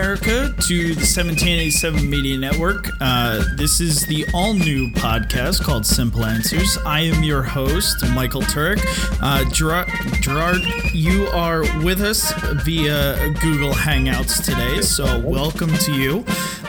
America, 0.00 0.54
to 0.62 0.94
the 0.94 1.04
1787 1.04 2.08
Media 2.08 2.38
Network. 2.38 2.88
Uh, 3.02 3.44
this 3.56 3.82
is 3.82 4.06
the 4.06 4.24
all 4.32 4.54
new 4.54 4.88
podcast 4.92 5.62
called 5.62 5.84
Simple 5.84 6.24
Answers. 6.24 6.78
I 6.86 7.00
am 7.00 7.22
your 7.22 7.42
host, 7.42 8.02
Michael 8.14 8.40
Turek. 8.40 8.80
Uh, 9.20 9.44
Gerard, 9.50 10.62
you 10.94 11.26
are 11.26 11.60
with 11.84 12.00
us 12.00 12.32
via 12.64 13.30
Google 13.42 13.72
Hangouts 13.72 14.42
today, 14.42 14.80
so 14.80 15.20
welcome 15.20 15.74
to 15.74 15.92
you. 15.92 16.24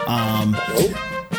Um, 0.07 0.53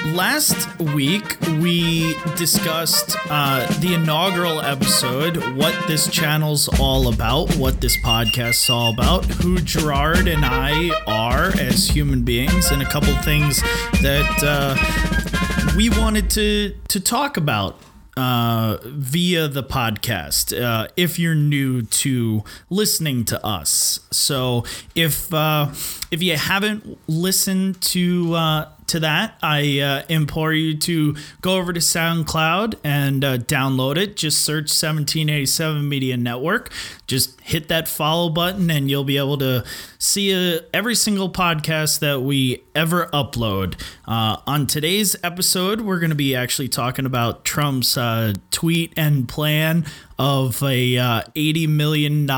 last 0.07 0.69
week 0.81 1.37
we 1.61 2.15
discussed 2.37 3.17
uh, 3.31 3.67
the 3.81 3.95
inaugural 3.95 4.61
episode 4.61 5.37
what 5.57 5.75
this 5.87 6.09
channel's 6.11 6.69
all 6.81 7.13
about 7.13 7.55
what 7.57 7.81
this 7.81 7.97
podcast's 7.99 8.69
all 8.69 8.93
about 8.93 9.25
who 9.25 9.59
gerard 9.61 10.27
and 10.27 10.45
i 10.45 10.91
are 11.07 11.53
as 11.59 11.89
human 11.89 12.23
beings 12.23 12.71
and 12.71 12.83
a 12.83 12.87
couple 12.87 13.15
things 13.19 13.63
that 14.03 14.43
uh, 14.43 15.77
we 15.77 15.89
wanted 15.89 16.29
to 16.29 16.75
to 16.89 17.01
talk 17.01 17.37
about 17.37 17.81
uh, 18.17 18.79
via 18.85 19.49
the 19.49 19.63
podcast 19.63 20.59
uh, 20.61 20.89
if 20.97 21.19
you're 21.19 21.35
new 21.35 21.81
to 21.81 22.45
listening 22.69 23.25
to 23.25 23.43
us. 23.45 24.01
So 24.11 24.65
if 24.95 25.33
uh, 25.33 25.71
if 26.13 26.23
you 26.23 26.37
haven't 26.37 26.99
listened 27.09 27.81
to 27.81 28.35
uh, 28.35 28.69
to 28.89 29.01
that, 29.01 29.39
I 29.43 29.81
uh, 29.81 30.03
implore 30.11 30.53
you 30.53 30.77
to 30.77 31.17
go 31.41 31.57
over 31.57 31.73
to 31.73 31.81
SoundCloud 31.81 32.75
and 32.85 33.25
uh, 33.25 33.39
download 33.39 33.97
it. 33.97 34.17
Just 34.19 34.43
search 34.43 34.65
1787 34.69 35.89
Media 35.89 36.19
Network. 36.19 36.71
Just 37.07 37.41
hit 37.41 37.69
that 37.69 37.89
follow 37.89 38.29
button, 38.29 38.71
and 38.71 38.91
you'll 38.91 39.05
be 39.05 39.17
able 39.17 39.39
to 39.39 39.65
see 39.99 40.35
uh, 40.35 40.61
every 40.75 40.95
single 40.95 41.33
podcast 41.33 42.01
that 42.01 42.21
we 42.21 42.63
ever 42.75 43.07
upload. 43.07 43.83
Uh, 44.07 44.37
on 44.47 44.67
today's 44.67 45.17
episode, 45.25 45.81
we're 45.81 45.99
going 45.99 46.11
to 46.11 46.15
be 46.17 46.37
actually 46.37 46.69
talking 46.69 47.07
about 47.07 47.47
Trump's 47.47 47.97
uh, 47.97 48.35
tweet 48.51 48.93
and 48.99 49.27
plan 49.27 49.87
of 50.19 50.63
a 50.63 50.99
uh, 50.99 51.23
$80 51.35 51.69
million 51.71 52.31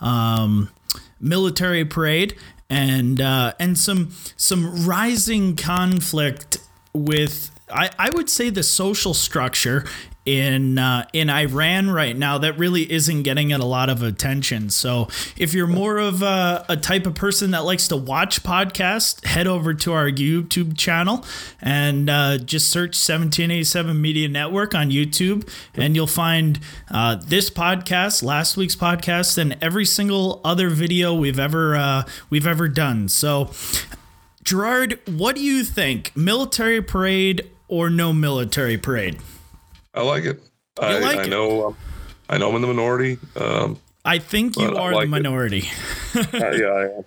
um, 0.00 0.70
military 1.20 1.84
parade 1.84 2.36
and 2.74 3.20
uh, 3.20 3.54
and 3.60 3.78
some 3.78 4.10
some 4.36 4.84
rising 4.84 5.54
conflict 5.54 6.58
with 6.92 7.50
I, 7.72 7.90
I 7.98 8.10
would 8.10 8.28
say 8.28 8.50
the 8.50 8.64
social 8.64 9.14
structure 9.14 9.84
in 10.24 10.78
uh, 10.78 11.06
in 11.12 11.28
Iran 11.28 11.90
right 11.90 12.16
now 12.16 12.38
that 12.38 12.58
really 12.58 12.90
isn't 12.90 13.24
getting 13.24 13.50
it 13.50 13.60
a 13.60 13.64
lot 13.64 13.90
of 13.90 14.02
attention. 14.02 14.70
So 14.70 15.08
if 15.36 15.52
you're 15.52 15.66
more 15.66 15.98
of 15.98 16.22
a, 16.22 16.64
a, 16.68 16.76
type 16.76 17.06
of 17.06 17.14
person 17.14 17.50
that 17.50 17.64
likes 17.64 17.88
to 17.88 17.96
watch 17.96 18.42
podcasts, 18.42 19.24
head 19.24 19.46
over 19.46 19.74
to 19.74 19.92
our 19.92 20.08
YouTube 20.10 20.78
channel 20.78 21.24
and 21.60 22.08
uh, 22.08 22.38
just 22.38 22.70
search 22.70 22.96
1787 22.96 24.00
Media 24.00 24.28
Network 24.28 24.74
on 24.74 24.90
YouTube, 24.90 25.48
and 25.74 25.94
you'll 25.94 26.06
find 26.06 26.58
uh, 26.90 27.16
this 27.16 27.50
podcast, 27.50 28.22
last 28.22 28.56
week's 28.56 28.76
podcast, 28.76 29.36
and 29.36 29.56
every 29.60 29.84
single 29.84 30.40
other 30.44 30.70
video 30.70 31.14
we've 31.14 31.38
ever 31.38 31.76
uh, 31.76 32.04
we've 32.30 32.46
ever 32.46 32.68
done. 32.68 33.08
So. 33.08 33.50
Gerard, 34.42 35.00
what 35.06 35.36
do 35.36 35.40
you 35.40 35.64
think? 35.64 36.14
Military 36.14 36.82
parade 36.82 37.50
or 37.66 37.88
no 37.88 38.12
military 38.12 38.76
parade? 38.76 39.18
I 39.94 40.02
like 40.02 40.24
it. 40.24 40.40
You 40.80 40.86
I, 40.86 40.98
like 40.98 41.18
I 41.20 41.26
know. 41.26 41.68
Um, 41.68 41.76
I 42.28 42.38
know 42.38 42.48
I'm 42.48 42.56
in 42.56 42.62
the 42.62 42.68
minority. 42.68 43.18
Um, 43.36 43.78
I 44.04 44.18
think 44.18 44.58
you 44.58 44.76
are 44.76 44.92
like 44.92 45.04
the 45.04 45.10
minority. 45.10 45.68
uh, 46.14 46.24
yeah, 46.32 46.66
I 46.66 46.84
am. 46.84 47.04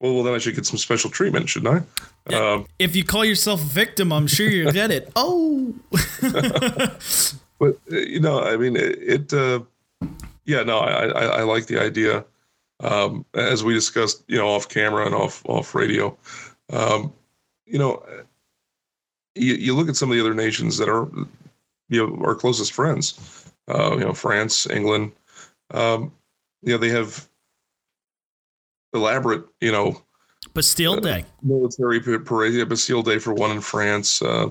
Well, 0.00 0.14
well, 0.14 0.22
then 0.22 0.34
I 0.34 0.38
should 0.38 0.54
get 0.54 0.64
some 0.64 0.78
special 0.78 1.10
treatment, 1.10 1.48
shouldn't 1.48 1.84
I? 2.28 2.34
Um, 2.34 2.66
if 2.78 2.96
you 2.96 3.04
call 3.04 3.24
yourself 3.24 3.60
victim, 3.60 4.12
I'm 4.12 4.26
sure 4.26 4.48
you 4.48 4.72
get 4.72 4.90
it. 4.90 5.12
Oh. 5.14 5.74
but 7.58 7.78
uh, 7.92 7.96
you 7.96 8.20
know, 8.20 8.40
I 8.40 8.56
mean, 8.56 8.76
it. 8.76 8.98
it 9.02 9.32
uh, 9.32 9.60
yeah, 10.46 10.62
no, 10.62 10.78
I, 10.78 11.06
I, 11.06 11.24
I 11.24 11.42
like 11.42 11.66
the 11.66 11.78
idea. 11.78 12.24
Um, 12.80 13.26
as 13.34 13.62
we 13.62 13.74
discussed, 13.74 14.24
you 14.26 14.38
know, 14.38 14.48
off 14.48 14.68
camera 14.68 15.04
and 15.04 15.14
off 15.14 15.44
off 15.46 15.74
radio. 15.74 16.16
Um, 16.72 17.12
you 17.66 17.78
know, 17.78 18.02
you, 19.34 19.54
you 19.54 19.76
look 19.76 19.88
at 19.88 19.96
some 19.96 20.10
of 20.10 20.16
the 20.16 20.20
other 20.20 20.34
nations 20.34 20.78
that 20.78 20.88
are 20.88 21.08
you 21.90 22.06
know 22.06 22.24
our 22.24 22.34
closest 22.34 22.72
friends. 22.72 23.44
Uh, 23.68 23.92
you 23.92 24.00
know, 24.00 24.14
France, 24.14 24.68
England. 24.68 25.12
Um, 25.72 26.12
you 26.62 26.72
know, 26.72 26.78
they 26.78 26.88
have 26.88 27.28
elaborate, 28.92 29.44
you 29.60 29.70
know, 29.70 30.02
Bastille 30.54 30.94
uh, 30.94 31.00
Day, 31.00 31.24
military 31.42 32.00
parade. 32.00 32.54
Yeah, 32.54 32.64
Bastille 32.64 33.02
Day 33.02 33.18
for 33.18 33.34
one 33.34 33.50
in 33.50 33.60
France. 33.60 34.22
Uh, 34.22 34.50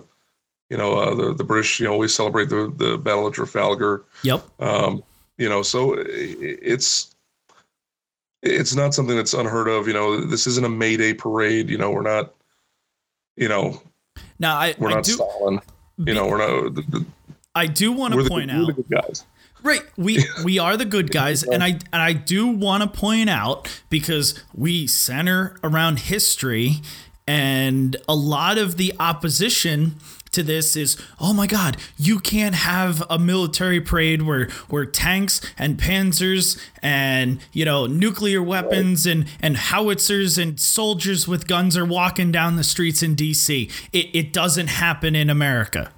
you 0.69 0.77
know, 0.77 0.93
uh, 0.97 1.15
the 1.15 1.33
the 1.33 1.43
British, 1.43 1.79
you 1.79 1.87
know, 1.87 1.93
always 1.93 2.13
celebrate 2.13 2.49
the 2.49 2.73
the 2.77 2.97
Battle 2.97 3.27
of 3.27 3.33
Trafalgar. 3.33 4.05
Yep. 4.23 4.43
Um, 4.61 5.03
you 5.37 5.49
know, 5.49 5.61
so 5.61 5.95
it's 5.97 7.15
it's 8.41 8.75
not 8.75 8.93
something 8.93 9.15
that's 9.15 9.33
unheard 9.33 9.67
of. 9.67 9.87
You 9.87 9.93
know, 9.93 10.21
this 10.21 10.47
isn't 10.47 10.65
a 10.65 10.69
May 10.69 10.95
Day 10.95 11.13
parade. 11.13 11.69
You 11.69 11.77
know, 11.77 11.91
we're 11.91 12.01
not. 12.01 12.33
You 13.35 13.49
know. 13.49 13.81
Now 14.37 14.57
I 14.57 14.75
we're 14.77 14.91
I 14.91 14.95
not 14.95 15.03
do, 15.03 15.13
Stalin. 15.13 15.59
You 15.97 16.13
know, 16.13 16.27
we're 16.27 16.37
not. 16.37 16.75
The, 16.75 16.81
the, 16.83 17.05
I 17.59 17.67
do 17.67 17.91
want 17.91 18.13
to 18.13 18.23
point 18.27 18.51
out. 18.51 18.71
guys. 18.89 19.25
Right, 19.61 19.81
we 19.97 20.23
we 20.45 20.59
are 20.59 20.77
the 20.77 20.85
good 20.85 21.11
guys, 21.11 21.43
and 21.43 21.61
I 21.63 21.79
and 21.91 22.01
I 22.01 22.13
do 22.13 22.47
want 22.47 22.83
to 22.83 22.89
point 22.89 23.29
out 23.29 23.81
because 23.89 24.41
we 24.53 24.87
center 24.87 25.57
around 25.61 25.99
history, 25.99 26.77
and 27.27 27.97
a 28.07 28.15
lot 28.15 28.57
of 28.57 28.77
the 28.77 28.93
opposition 28.99 29.95
to 30.31 30.43
this 30.43 30.75
is 30.75 30.95
oh 31.19 31.33
my 31.33 31.47
god 31.47 31.75
you 31.97 32.19
can't 32.19 32.53
have 32.53 33.03
a 33.09 33.17
military 33.17 33.81
parade 33.81 34.21
where 34.21 34.47
where 34.69 34.85
tanks 34.85 35.41
and 35.57 35.79
panzers 35.79 36.61
and 36.83 37.39
you 37.51 37.65
know 37.65 37.87
nuclear 37.87 38.41
weapons 38.41 39.07
and 39.07 39.25
and 39.41 39.57
howitzers 39.57 40.37
and 40.37 40.59
soldiers 40.59 41.27
with 41.27 41.47
guns 41.47 41.75
are 41.75 41.83
walking 41.83 42.31
down 42.31 42.57
the 42.57 42.63
streets 42.63 43.01
in 43.01 43.15
DC 43.15 43.71
it, 43.91 44.09
it 44.13 44.31
doesn't 44.31 44.67
happen 44.67 45.15
in 45.15 45.31
America 45.31 45.91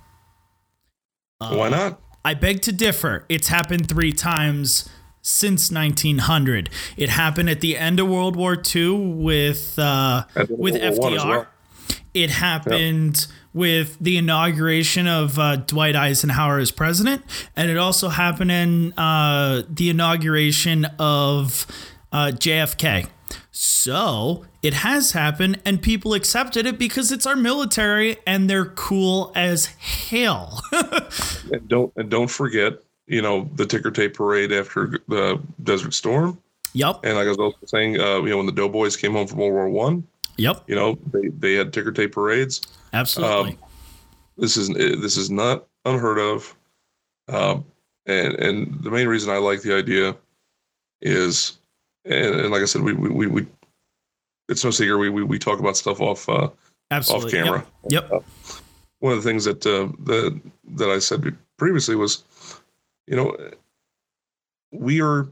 Why 1.50 1.70
not? 1.70 2.00
I 2.24 2.34
beg 2.34 2.62
to 2.64 2.72
differ. 2.72 3.26
It's 3.30 3.48
happened 3.48 3.90
three 3.90 4.12
times 4.12 4.90
since 5.22 5.72
1900. 5.72 6.70
It 6.98 7.10
happened 7.10 7.50
at 7.50 7.62
the 7.62 7.78
end 7.78 8.00
of 8.00 8.08
World 8.08 8.36
War 8.36 8.62
II 8.76 9.14
with 9.14 9.78
uh, 9.80 10.26
with 10.50 10.76
FDR. 10.76 11.26
Well. 11.26 11.48
It 12.14 12.30
happened 12.30 13.28
yep. 13.28 13.38
with 13.54 13.98
the 14.00 14.18
inauguration 14.18 15.08
of 15.08 15.40
uh, 15.40 15.56
Dwight 15.58 15.96
Eisenhower 15.96 16.60
as 16.60 16.72
president, 16.72 17.24
and 17.56 17.72
it 17.72 17.78
also 17.78 18.10
happened 18.10 18.52
in 18.52 18.94
uh, 18.94 19.64
the 19.70 19.90
inauguration 19.90 20.86
of 21.00 21.66
uh, 22.12 22.32
JFK. 22.34 23.08
So 23.52 24.46
it 24.62 24.74
has 24.74 25.12
happened, 25.12 25.60
and 25.66 25.82
people 25.82 26.14
accepted 26.14 26.66
it 26.66 26.78
because 26.78 27.12
it's 27.12 27.26
our 27.26 27.36
military, 27.36 28.18
and 28.26 28.50
they're 28.50 28.66
cool 28.66 29.32
as 29.36 29.66
hell. 29.66 30.62
and 31.52 31.68
don't 31.68 31.92
and 31.96 32.10
don't 32.10 32.30
forget, 32.30 32.74
you 33.08 33.22
know, 33.22 33.50
the 33.56 33.66
ticker 33.66 33.92
tape 33.92 34.14
parade 34.14 34.52
after 34.52 35.00
the 35.08 35.42
Desert 35.64 35.94
Storm. 35.94 36.38
Yep. 36.74 37.02
And 37.04 37.16
like 37.16 37.26
I 37.26 37.30
was 37.30 37.38
also 37.38 37.58
saying, 37.66 38.00
uh, 38.00 38.22
you 38.22 38.30
know, 38.30 38.38
when 38.38 38.46
the 38.46 38.52
Doughboys 38.52 38.96
came 38.96 39.14
home 39.14 39.28
from 39.28 39.40
World 39.40 39.54
War 39.54 39.70
One. 39.70 40.08
Yep. 40.38 40.64
You 40.68 40.76
know, 40.76 40.98
they, 41.12 41.28
they 41.28 41.54
had 41.54 41.74
ticker 41.74 41.92
tape 41.92 42.14
parades. 42.14 42.62
Absolutely. 42.94 43.52
Um, 43.52 43.58
this 44.38 44.58
is 44.58 44.70
this 44.70 45.18
is 45.18 45.30
not 45.30 45.68
unheard 45.86 46.18
of, 46.18 46.56
um, 47.28 47.66
and 48.06 48.34
and 48.36 48.84
the 48.84 48.90
main 48.90 49.08
reason 49.08 49.30
I 49.30 49.38
like 49.38 49.62
the 49.62 49.76
idea 49.76 50.16
is 51.02 51.58
and, 52.06 52.36
and 52.36 52.52
like 52.52 52.62
I 52.62 52.66
said, 52.66 52.82
we, 52.82 52.94
we, 52.94 53.28
we, 53.28 53.48
it's 54.50 54.64
no 54.64 54.72
secret. 54.72 54.98
We, 54.98 55.10
we, 55.10 55.24
we 55.24 55.40
talk 55.40 55.60
about 55.60 55.78
stuff 55.78 56.02
off, 56.02 56.28
uh, 56.28 56.50
Absolutely. 56.90 57.40
off 57.40 57.46
camera. 57.46 57.66
Yep. 57.90 58.04
yep. 58.04 58.12
Uh, 58.12 58.20
one 59.00 59.14
of 59.14 59.24
the 59.24 59.30
things 59.30 59.46
that, 59.46 59.66
uh, 59.66 59.90
that, 60.04 60.40
that 60.76 60.90
I 60.90 61.00
said 61.00 61.36
previously 61.58 61.96
was, 61.96 62.24
you 63.08 63.16
know, 63.16 63.36
we 64.72 65.02
are, 65.02 65.28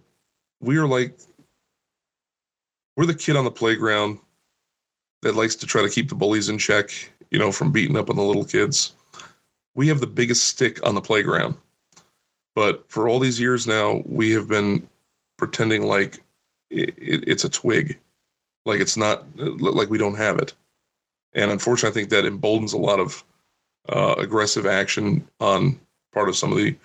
we 0.60 0.78
are 0.78 0.88
like, 0.88 1.20
we're 2.98 3.06
the 3.06 3.14
kid 3.14 3.36
on 3.36 3.46
the 3.46 3.52
playground 3.52 4.20
that 5.22 5.36
likes 5.36 5.56
to 5.56 5.66
try 5.66 5.82
to 5.82 5.90
keep 5.90 6.10
the 6.10 6.16
bullies 6.16 6.50
in 6.50 6.58
check, 6.58 6.90
you 7.32 7.40
know, 7.40 7.52
from 7.52 7.72
beating 7.72 7.98
up 7.98 8.10
on 8.10 8.16
the 8.16 8.24
little 8.24 8.46
kids. 8.46 8.94
We 9.76 9.88
have 9.88 10.00
the 10.00 10.08
biggest 10.08 10.48
stick 10.48 10.86
on 10.86 10.96
the 10.96 11.02
playground. 11.02 11.56
But 12.56 12.90
for 12.90 13.08
all 13.08 13.20
these 13.20 13.40
years 13.40 13.68
now, 13.68 14.02
we 14.06 14.32
have 14.32 14.48
been 14.48 14.88
pretending 15.38 15.84
like 15.84 16.22
it, 16.70 16.94
it's 16.98 17.44
a 17.44 17.50
twig, 17.50 18.00
like 18.66 18.80
it's 18.80 18.98
not 18.98 19.26
like 19.38 19.90
we 19.90 19.98
don't 19.98 20.16
have 20.16 20.38
it. 20.40 20.54
And 21.34 21.52
unfortunately, 21.52 21.92
I 21.92 21.94
think 21.94 22.10
that 22.10 22.26
emboldens 22.26 22.74
a 22.74 22.78
lot 22.78 23.00
of 23.00 23.24
uh, 23.88 24.16
aggressive 24.18 24.66
action 24.66 25.28
on 25.40 25.80
part 26.14 26.30
of 26.30 26.36
some 26.36 26.52
of 26.52 26.58
the, 26.58 26.76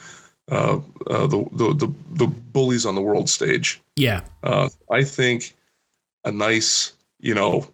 uh, 0.51 0.81
uh, 1.07 1.27
the, 1.27 1.49
the, 1.53 1.75
the 1.75 1.95
the 2.13 2.27
bullies 2.27 2.85
on 2.85 2.95
the 2.95 3.01
world 3.01 3.29
stage. 3.29 3.81
Yeah, 3.97 4.21
uh, 4.43 4.69
I 4.91 5.05
think 5.05 5.57
a 6.25 6.33
nice, 6.33 6.93
you 7.21 7.35
know, 7.35 7.67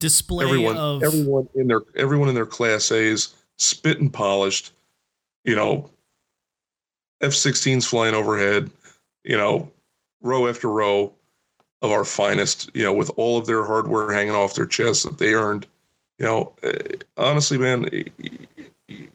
display 0.00 0.44
everyone 0.44 0.76
of 0.76 1.02
everyone 1.02 1.48
in 1.54 1.68
their 1.68 1.82
everyone 1.96 2.28
in 2.28 2.34
their 2.34 2.46
class 2.46 2.90
A's 2.90 3.34
spit 3.58 4.00
and 4.00 4.12
polished, 4.12 4.72
you 5.44 5.54
know, 5.54 5.90
F-16s 7.20 7.86
flying 7.86 8.14
overhead, 8.14 8.70
you 9.22 9.36
know, 9.36 9.70
row 10.24 10.48
after 10.48 10.68
row 10.68 11.12
of 11.82 11.92
our 11.92 12.04
finest, 12.04 12.70
you 12.74 12.82
know, 12.82 12.92
with 12.92 13.10
all 13.16 13.38
of 13.38 13.46
their 13.46 13.64
hardware 13.64 14.12
hanging 14.12 14.34
off 14.34 14.54
their 14.54 14.66
chests 14.66 15.04
that 15.04 15.18
they 15.18 15.34
earned. 15.34 15.66
You 16.18 16.26
know, 16.26 16.52
eh, 16.62 16.96
honestly, 17.16 17.58
man, 17.58 17.88
eh, 17.92 19.06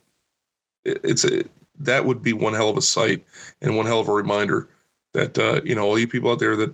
it's 0.86 1.26
a 1.26 1.44
that 1.80 2.06
would 2.06 2.22
be 2.22 2.34
one 2.34 2.54
hell 2.54 2.70
of 2.70 2.78
a 2.78 2.82
sight 2.82 3.26
and 3.62 3.76
one 3.76 3.86
hell 3.86 4.00
of 4.00 4.08
a 4.08 4.14
reminder 4.14 4.68
that 5.14 5.38
uh, 5.38 5.62
you 5.64 5.76
know 5.76 5.86
all 5.86 6.00
you 6.00 6.08
people 6.08 6.32
out 6.32 6.40
there 6.40 6.56
that 6.56 6.74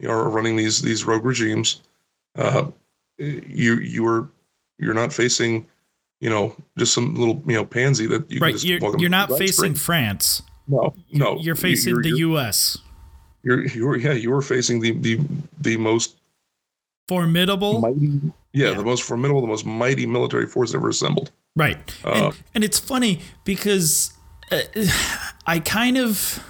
you 0.00 0.08
know, 0.08 0.14
are 0.14 0.28
running 0.28 0.56
these 0.56 0.82
these 0.82 1.04
rogue 1.04 1.24
regimes, 1.24 1.82
uh, 2.36 2.66
you 3.18 3.76
you 3.76 4.06
are 4.06 4.28
you're 4.78 4.94
not 4.94 5.12
facing 5.12 5.66
you 6.20 6.30
know 6.30 6.54
just 6.76 6.94
some 6.94 7.14
little 7.14 7.42
you 7.46 7.54
know 7.54 7.64
pansy 7.64 8.06
that 8.06 8.30
you 8.30 8.38
can 8.38 8.46
right. 8.46 8.52
just 8.54 8.64
You're, 8.64 8.98
you're 8.98 9.10
not 9.10 9.28
facing 9.30 9.52
screen. 9.52 9.74
France. 9.74 10.42
no 10.66 10.94
no 11.12 11.38
You're 11.38 11.54
facing 11.54 11.94
you're, 11.94 12.02
the 12.02 12.08
you're, 12.10 12.18
U.S. 12.18 12.78
you're, 13.42 13.66
you're 13.68 13.96
yeah 13.96 14.12
you 14.12 14.32
are 14.34 14.42
facing 14.42 14.80
the 14.80 14.92
the 14.92 15.18
the 15.60 15.76
most 15.76 16.16
Formidable. 17.08 17.80
mighty 17.80 18.20
yeah, 18.52 18.70
Yeah. 18.70 18.74
the 18.74 18.84
most 18.84 19.02
formidable 19.02 19.40
the 19.40 19.46
most 19.46 19.64
mighty 19.64 20.06
military 20.06 20.46
force 20.46 20.74
ever 20.74 20.88
assembled 20.90 21.30
Right. 21.56 21.78
Uh, 22.04 22.26
and, 22.26 22.42
and 22.54 22.64
it's 22.64 22.78
funny 22.78 23.20
because 23.44 24.12
uh, 24.52 24.60
I 25.46 25.58
kind 25.58 25.96
of 25.98 26.44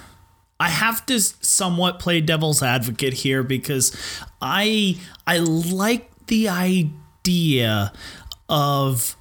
I 0.59 0.69
have 0.69 1.03
to 1.07 1.19
somewhat 1.19 1.97
play 1.99 2.21
devil's 2.21 2.61
advocate 2.61 3.13
here 3.13 3.41
because 3.41 3.95
I 4.41 4.97
I 5.25 5.39
like 5.39 6.11
the 6.27 6.49
idea 6.49 7.91
of 8.47 9.15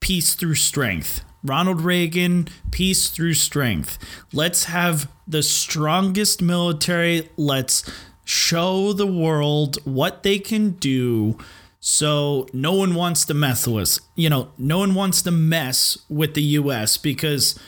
peace 0.00 0.34
through 0.34 0.54
strength. 0.56 1.20
Ronald 1.44 1.82
Reagan, 1.82 2.48
peace 2.72 3.08
through 3.10 3.34
strength. 3.34 3.98
Let's 4.32 4.64
have 4.64 5.08
the 5.26 5.42
strongest 5.42 6.40
military. 6.40 7.28
Let's 7.36 7.88
show 8.24 8.92
the 8.92 9.06
world 9.06 9.78
what 9.84 10.22
they 10.22 10.38
can 10.38 10.70
do. 10.70 11.38
So 11.80 12.48
no 12.52 12.72
one 12.72 12.94
wants 12.94 13.24
to 13.26 13.34
mess 13.34 13.66
with 13.66 13.82
us. 13.82 14.00
You 14.16 14.28
know, 14.28 14.50
no 14.58 14.78
one 14.78 14.94
wants 14.94 15.22
to 15.22 15.30
mess 15.30 15.98
with 16.08 16.34
the 16.34 16.42
US 16.42 16.96
because 16.96 17.58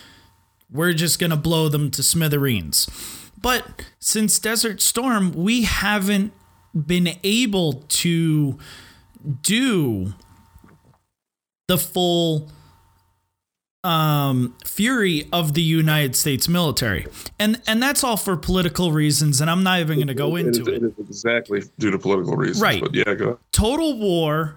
we're 0.71 0.93
just 0.93 1.19
going 1.19 1.31
to 1.31 1.37
blow 1.37 1.69
them 1.69 1.91
to 1.93 2.03
smithereens. 2.03 2.89
But 3.41 3.85
since 4.01 4.39
Desert 4.39 4.81
Storm, 4.81 5.33
we 5.33 5.63
haven't 5.63 6.33
been 6.75 7.17
able 7.23 7.85
to 7.89 8.59
do 9.43 10.15
the 11.69 11.79
full 11.79 12.51
um, 13.89 14.55
fury 14.65 15.27
of 15.33 15.55
the 15.55 15.63
United 15.63 16.15
States 16.15 16.49
military, 16.49 17.07
and 17.39 17.61
and 17.67 17.83
that's 17.83 18.05
all 18.05 18.17
for 18.17 18.37
political 18.37 18.93
reasons. 18.93 19.41
And 19.41 19.49
I'm 19.51 19.63
not 19.63 19.81
even 19.81 19.97
going 19.97 20.09
to 20.09 20.15
go 20.15 20.37
into 20.37 20.61
is- 20.63 20.69
it. 20.69 20.75
it 20.75 20.83
is 20.85 20.93
exactly 21.09 21.63
due 21.79 21.91
to 21.91 21.99
political 21.99 22.37
reasons 22.37 22.61
Right. 22.61 22.83
but 22.83 22.95
yeah 22.95 23.15
go. 23.15 23.39
Total 23.53 23.99
War. 23.99 24.57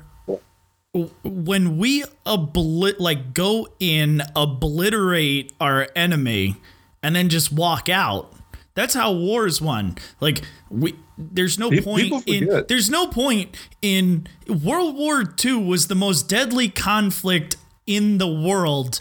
When 1.23 1.77
we 1.77 2.03
obli- 2.25 2.99
like 2.99 3.33
go 3.33 3.69
in, 3.79 4.21
obliterate 4.35 5.53
our 5.61 5.87
enemy, 5.95 6.57
and 7.01 7.15
then 7.15 7.29
just 7.29 7.49
walk 7.53 7.87
out. 7.87 8.33
That's 8.75 8.93
how 8.93 9.13
wars 9.13 9.61
won. 9.61 9.95
Like 10.19 10.41
we, 10.69 10.95
there's 11.17 11.57
no 11.57 11.69
Pe- 11.69 11.79
point 11.81 12.03
people 12.03 12.23
in. 12.25 12.65
There's 12.67 12.89
no 12.89 13.07
point 13.07 13.55
in 13.81 14.27
World 14.49 14.97
War 14.97 15.23
II 15.45 15.63
was 15.63 15.87
the 15.87 15.95
most 15.95 16.27
deadly 16.27 16.67
conflict 16.67 17.55
in 17.87 18.17
the 18.17 18.27
world. 18.27 18.99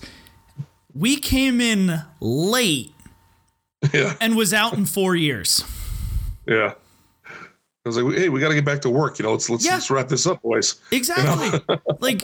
We 0.94 1.16
came 1.16 1.60
in 1.60 2.02
late 2.20 2.94
yeah 3.92 4.14
and 4.20 4.37
was 4.37 4.52
out 4.52 4.75
in 4.75 4.87
four 4.87 5.16
years. 5.16 5.64
yeah 6.46 6.75
I 7.82 7.88
was 7.88 7.96
like, 7.96 8.14
hey, 8.14 8.28
we 8.28 8.40
got 8.40 8.50
to 8.50 8.54
get 8.54 8.66
back 8.66 8.82
to 8.82 8.90
work. 8.90 9.19
You 9.19 9.22
know, 9.22 9.32
let's 9.32 9.48
let's, 9.48 9.64
Yeah. 9.64 9.72
let's 9.75 9.90
wrap 9.90 10.08
this 10.08 10.26
up, 10.26 10.42
boys. 10.42 10.78
Exactly. 10.92 11.60
like 12.00 12.20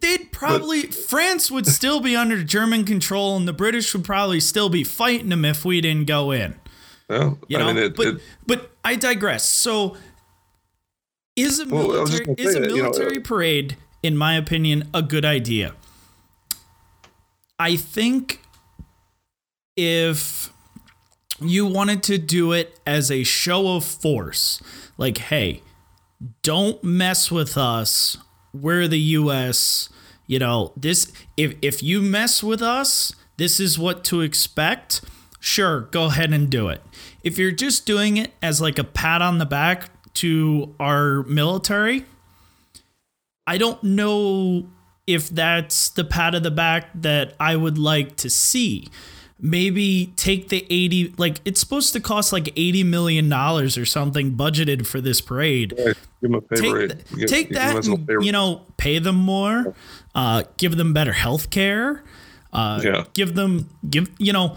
they'd 0.00 0.32
probably 0.32 0.82
France 0.84 1.50
would 1.50 1.66
still 1.66 2.00
be 2.00 2.16
under 2.16 2.42
German 2.42 2.84
control, 2.86 3.36
and 3.36 3.46
the 3.46 3.52
British 3.52 3.92
would 3.94 4.02
probably 4.04 4.40
still 4.40 4.70
be 4.70 4.82
fighting 4.82 5.28
them 5.28 5.44
if 5.44 5.62
we 5.62 5.82
didn't 5.82 6.06
go 6.06 6.30
in. 6.30 6.54
Yeah, 7.10 7.34
You 7.48 7.58
know, 7.58 7.68
I 7.68 7.72
mean, 7.74 7.82
it, 7.84 7.96
but 7.96 8.06
it, 8.06 8.20
but 8.46 8.70
I 8.82 8.96
digress. 8.96 9.46
So, 9.46 9.94
is 11.36 11.60
a 11.60 11.66
Well, 11.66 11.98
I 11.98 12.00
was 12.00 12.10
just 12.10 12.22
military 12.26 12.36
gonna 12.36 12.48
is 12.48 12.56
a 12.56 12.60
that, 12.60 12.70
you 12.70 12.82
know, 12.82 12.90
uh, 12.90 13.20
parade, 13.22 13.76
in 14.02 14.16
my 14.16 14.36
opinion, 14.36 14.88
a 14.94 15.02
good 15.02 15.26
idea? 15.26 15.74
I 17.58 17.76
think 17.76 18.40
if 19.76 20.52
you 21.40 21.66
wanted 21.66 22.02
to 22.04 22.18
do 22.18 22.52
it 22.52 22.78
as 22.86 23.10
a 23.10 23.24
show 23.24 23.76
of 23.76 23.84
force, 23.84 24.60
like, 24.96 25.18
hey, 25.18 25.62
don't 26.42 26.82
mess 26.82 27.30
with 27.30 27.56
us. 27.56 28.16
We're 28.52 28.88
the 28.88 29.00
US. 29.00 29.88
You 30.26 30.38
know, 30.38 30.72
this 30.76 31.12
if 31.36 31.54
if 31.60 31.82
you 31.82 32.00
mess 32.00 32.42
with 32.42 32.62
us, 32.62 33.12
this 33.36 33.60
is 33.60 33.78
what 33.78 34.04
to 34.04 34.20
expect. 34.20 35.02
Sure, 35.38 35.82
go 35.82 36.04
ahead 36.04 36.32
and 36.32 36.48
do 36.48 36.68
it. 36.68 36.80
If 37.22 37.36
you're 37.36 37.50
just 37.50 37.84
doing 37.84 38.16
it 38.16 38.32
as 38.40 38.60
like 38.60 38.78
a 38.78 38.84
pat 38.84 39.20
on 39.20 39.38
the 39.38 39.44
back 39.44 39.90
to 40.14 40.74
our 40.80 41.24
military, 41.24 42.06
I 43.46 43.58
don't 43.58 43.82
know 43.82 44.70
if 45.06 45.28
that's 45.28 45.90
the 45.90 46.04
pat 46.04 46.34
of 46.34 46.42
the 46.42 46.50
back 46.50 46.88
that 46.94 47.34
I 47.38 47.56
would 47.56 47.78
like 47.78 48.16
to 48.16 48.30
see. 48.30 48.88
Maybe 49.40 50.12
take 50.16 50.48
the 50.48 50.64
80 50.70 51.14
like 51.18 51.40
it's 51.44 51.60
supposed 51.60 51.92
to 51.92 52.00
cost 52.00 52.32
like 52.32 52.50
80 52.56 52.84
million 52.84 53.28
dollars 53.28 53.76
or 53.76 53.84
something 53.84 54.36
budgeted 54.36 54.86
for 54.86 55.00
this 55.02 55.20
parade 55.20 55.74
give 55.76 55.96
them 56.22 56.34
a 56.34 56.40
pay 56.40 56.56
take, 56.56 56.72
th- 56.88 57.04
Give- 57.18 57.28
take 57.28 57.48
give 57.48 57.56
that 57.56 57.84
and, 57.86 58.24
you 58.24 58.32
know 58.32 58.62
pay 58.78 58.98
them 59.00 59.16
more 59.16 59.74
uh, 60.14 60.44
give 60.56 60.76
them 60.76 60.94
better 60.94 61.12
health 61.12 61.50
care 61.50 62.04
uh, 62.54 62.80
Yeah. 62.82 63.04
give 63.12 63.34
them 63.34 63.68
give 63.90 64.08
you 64.18 64.32
know 64.32 64.56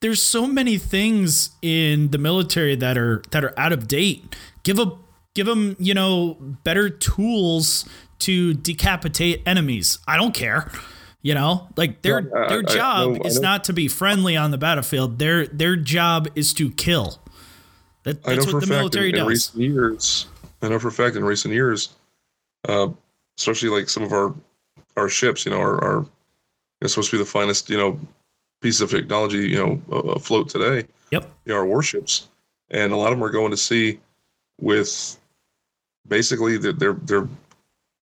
there's 0.00 0.22
so 0.22 0.46
many 0.46 0.78
things 0.78 1.50
in 1.60 2.12
the 2.12 2.18
military 2.18 2.76
that 2.76 2.96
are 2.96 3.22
that 3.32 3.44
are 3.44 3.52
out 3.58 3.72
of 3.72 3.88
date 3.88 4.34
give 4.62 4.78
a 4.78 4.92
give 5.34 5.46
them 5.46 5.76
you 5.78 5.92
know 5.92 6.38
better 6.64 6.88
tools 6.88 7.84
to 8.22 8.54
decapitate 8.54 9.42
enemies. 9.46 9.98
I 10.06 10.16
don't 10.16 10.34
care. 10.34 10.70
You 11.24 11.34
know 11.34 11.68
like 11.76 12.02
their 12.02 12.20
Yeah, 12.20 12.48
their 12.48 12.58
I- 12.68 12.72
I 12.72 12.74
job 12.74 13.10
know- 13.14 13.20
I 13.24 13.26
is 13.28 13.38
not 13.38 13.62
to 13.64 13.72
be 13.72 13.86
friendly 13.86 14.36
on 14.36 14.50
the 14.50 14.58
battlefield. 14.58 15.18
Their 15.20 15.46
their 15.46 15.76
job 15.76 16.28
is 16.34 16.52
to 16.54 16.70
kill. 16.70 17.20
That, 18.02 18.18
I 18.26 18.30
know 18.30 18.40
that's 18.42 18.52
what 18.52 18.60
the 18.60 18.66
military 18.66 19.10
in, 19.10 19.14
in 19.14 19.20
does. 19.20 19.28
recent 19.28 19.58
years. 19.62 20.26
I 20.62 20.68
know 20.68 20.80
for 20.80 20.88
a 20.88 20.92
fact 20.92 21.14
in 21.14 21.24
recent 21.24 21.54
years, 21.54 21.90
uh, 22.68 22.88
especially 23.38 23.68
like 23.68 23.88
some 23.88 24.02
of 24.02 24.12
our 24.12 24.34
our 24.96 25.08
ships, 25.08 25.44
you 25.46 25.52
know, 25.52 25.60
are, 25.60 25.82
are 25.84 26.06
they're 26.80 26.88
supposed 26.88 27.10
to 27.10 27.16
be 27.18 27.22
the 27.22 27.30
finest, 27.30 27.70
you 27.70 27.76
know, 27.78 28.00
pieces 28.60 28.80
of 28.80 28.90
technology, 28.90 29.48
you 29.48 29.56
know, 29.56 29.80
afloat 30.10 30.48
today. 30.48 30.84
yep. 31.12 31.30
You 31.44 31.52
know, 31.52 31.58
our 31.60 31.66
warships, 31.66 32.28
and 32.70 32.92
a 32.92 32.96
lot 32.96 33.12
of 33.12 33.18
them 33.18 33.22
are 33.24 33.30
going 33.30 33.52
to 33.52 33.56
sea 33.56 34.00
with 34.60 35.16
basically 36.08 36.58
they're 36.58 36.72
their, 36.72 36.94
their 36.94 37.28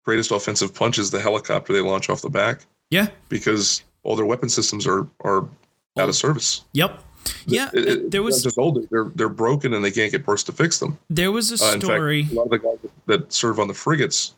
greatest 0.08 0.30
offensive 0.30 0.72
punch 0.74 0.98
is 0.98 1.10
the 1.10 1.20
helicopter 1.20 1.70
they 1.74 1.82
launch 1.82 2.08
off 2.08 2.22
the 2.22 2.30
back 2.30 2.64
yeah 2.88 3.08
because 3.28 3.82
all 4.04 4.16
their 4.16 4.24
weapon 4.24 4.48
systems 4.48 4.86
are 4.86 5.06
are 5.22 5.46
out 5.98 6.08
of 6.08 6.14
service. 6.14 6.64
Yep. 6.72 7.04
Yeah, 7.46 7.68
It- 7.74 7.78
it- 7.78 7.84
there 7.84 8.08
they're 8.10 8.22
was 8.22 8.42
just 8.42 8.56
old. 8.56 8.86
They're 8.90 9.10
they're 9.16 9.28
broken 9.28 9.74
and 9.74 9.84
they 9.84 9.90
can't 9.90 10.10
get 10.10 10.24
parts 10.24 10.42
to 10.44 10.52
fix 10.52 10.78
them. 10.78 10.96
there 11.10 11.30
was 11.30 11.50
a 11.50 11.56
Uh, 11.62 11.78
story. 11.78 12.22
fact, 12.22 12.32
a 12.32 12.36
lot 12.36 12.44
of 12.44 12.50
the 12.50 12.58
guys 12.58 12.78
that 13.06 13.32
serve 13.32 13.58
on 13.60 13.68
the 13.68 13.74
frigates, 13.74 14.34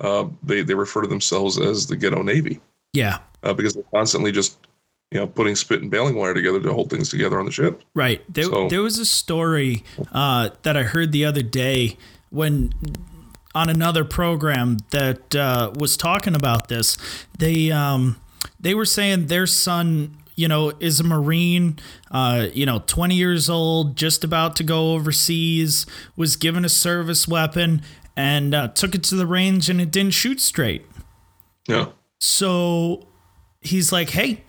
uh, 0.00 0.24
they 0.42 0.62
they 0.62 0.74
refer 0.74 1.02
to 1.02 1.06
themselves 1.08 1.60
as 1.60 1.86
the 1.86 1.94
ghetto 1.96 2.22
navy 2.22 2.60
yeah, 2.92 3.18
uh, 3.44 3.52
because 3.54 3.74
they're 3.74 3.84
constantly 3.94 4.32
just 4.32 4.56
you 5.12 5.20
know 5.20 5.28
putting 5.28 5.54
spit 5.54 5.80
and 5.82 5.90
baling 5.92 6.16
wire 6.16 6.34
together 6.34 6.58
to 6.60 6.72
hold 6.72 6.90
things 6.90 7.08
together 7.10 7.38
on 7.38 7.44
the 7.46 7.52
ship. 7.52 7.82
right. 7.94 8.20
There 8.32 8.44
So- 8.50 8.68
there 8.68 8.82
was 8.82 8.98
a 8.98 9.06
story 9.06 9.84
uh, 10.10 10.48
that 10.62 10.76
I 10.76 10.82
heard 10.82 11.12
the 11.12 11.24
other 11.24 11.42
day 11.42 11.96
when 12.30 12.72
on 13.54 13.68
another 13.68 14.04
program 14.04 14.78
that 14.90 15.34
uh, 15.34 15.72
was 15.78 15.96
talking 15.96 16.34
about 16.34 16.68
this. 16.68 16.96
They 17.38 17.70
um 17.70 18.20
they 18.60 18.74
were 18.74 18.86
saying 18.86 19.26
their 19.26 19.46
son. 19.46 20.16
You 20.36 20.48
know, 20.48 20.72
is 20.80 20.98
a 20.98 21.04
Marine, 21.04 21.78
uh, 22.10 22.48
you 22.52 22.66
know, 22.66 22.82
20 22.88 23.14
years 23.14 23.48
old, 23.48 23.94
just 23.94 24.24
about 24.24 24.56
to 24.56 24.64
go 24.64 24.94
overseas, 24.94 25.86
was 26.16 26.34
given 26.34 26.64
a 26.64 26.68
service 26.68 27.28
weapon 27.28 27.82
and 28.16 28.52
uh, 28.52 28.66
took 28.66 28.96
it 28.96 29.04
to 29.04 29.14
the 29.14 29.28
range 29.28 29.70
and 29.70 29.80
it 29.80 29.92
didn't 29.92 30.10
shoot 30.12 30.40
straight. 30.40 30.84
Yeah, 31.68 31.90
So 32.18 33.06
he's 33.60 33.92
like, 33.92 34.10
"Hey, 34.10 34.42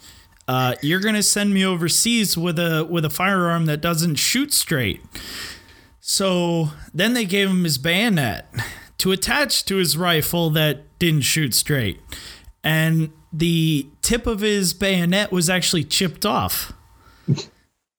uh, 0.48 0.74
you're 0.82 1.02
gonna 1.02 1.22
send 1.22 1.54
me 1.54 1.64
overseas 1.64 2.36
with 2.36 2.58
a 2.58 2.84
with 2.90 3.06
a 3.06 3.12
firearm 3.12 3.68
that 3.68 3.80
doesn't 3.80 4.16
shoot 4.16 4.54
straight." 4.54 5.02
So 6.02 6.70
then 6.96 7.14
they 7.14 7.26
gave 7.26 7.48
him 7.50 7.64
his 7.64 7.78
bayonet 7.78 8.52
to 9.06 9.12
attach 9.12 9.64
to 9.66 9.76
his 9.76 9.96
rifle 9.96 10.50
that 10.50 10.98
didn't 10.98 11.22
shoot 11.22 11.54
straight. 11.54 12.02
And 12.64 13.12
the 13.32 13.88
tip 14.02 14.26
of 14.26 14.40
his 14.40 14.74
bayonet 14.74 15.32
was 15.32 15.48
actually 15.48 15.84
chipped 15.84 16.26
off. 16.26 16.74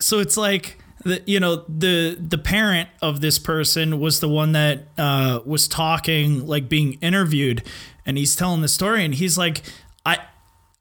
so 0.00 0.18
it's 0.18 0.36
like 0.36 0.82
the 1.04 1.22
you 1.24 1.38
know 1.38 1.64
the 1.68 2.18
the 2.20 2.38
parent 2.38 2.88
of 3.00 3.20
this 3.20 3.38
person 3.38 4.00
was 4.00 4.18
the 4.18 4.28
one 4.28 4.50
that 4.50 4.88
uh, 4.98 5.38
was 5.46 5.68
talking 5.68 6.44
like 6.44 6.68
being 6.68 6.94
interviewed 6.94 7.62
and 8.04 8.18
he's 8.18 8.34
telling 8.34 8.60
the 8.60 8.66
story 8.66 9.04
and 9.04 9.14
he's 9.14 9.38
like 9.38 9.62
I 10.04 10.18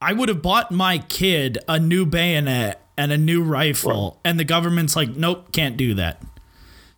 I 0.02 0.14
would 0.14 0.30
have 0.30 0.42
bought 0.42 0.72
my 0.72 0.98
kid 0.98 1.60
a 1.68 1.78
new 1.78 2.04
bayonet 2.04 2.82
and 2.98 3.12
a 3.12 3.18
new 3.20 3.44
rifle 3.44 4.20
and 4.26 4.40
the 4.40 4.44
government's 4.44 4.96
like 4.96 5.10
nope 5.10 5.52
can't 5.52 5.78
do 5.78 5.94
that. 5.94 6.20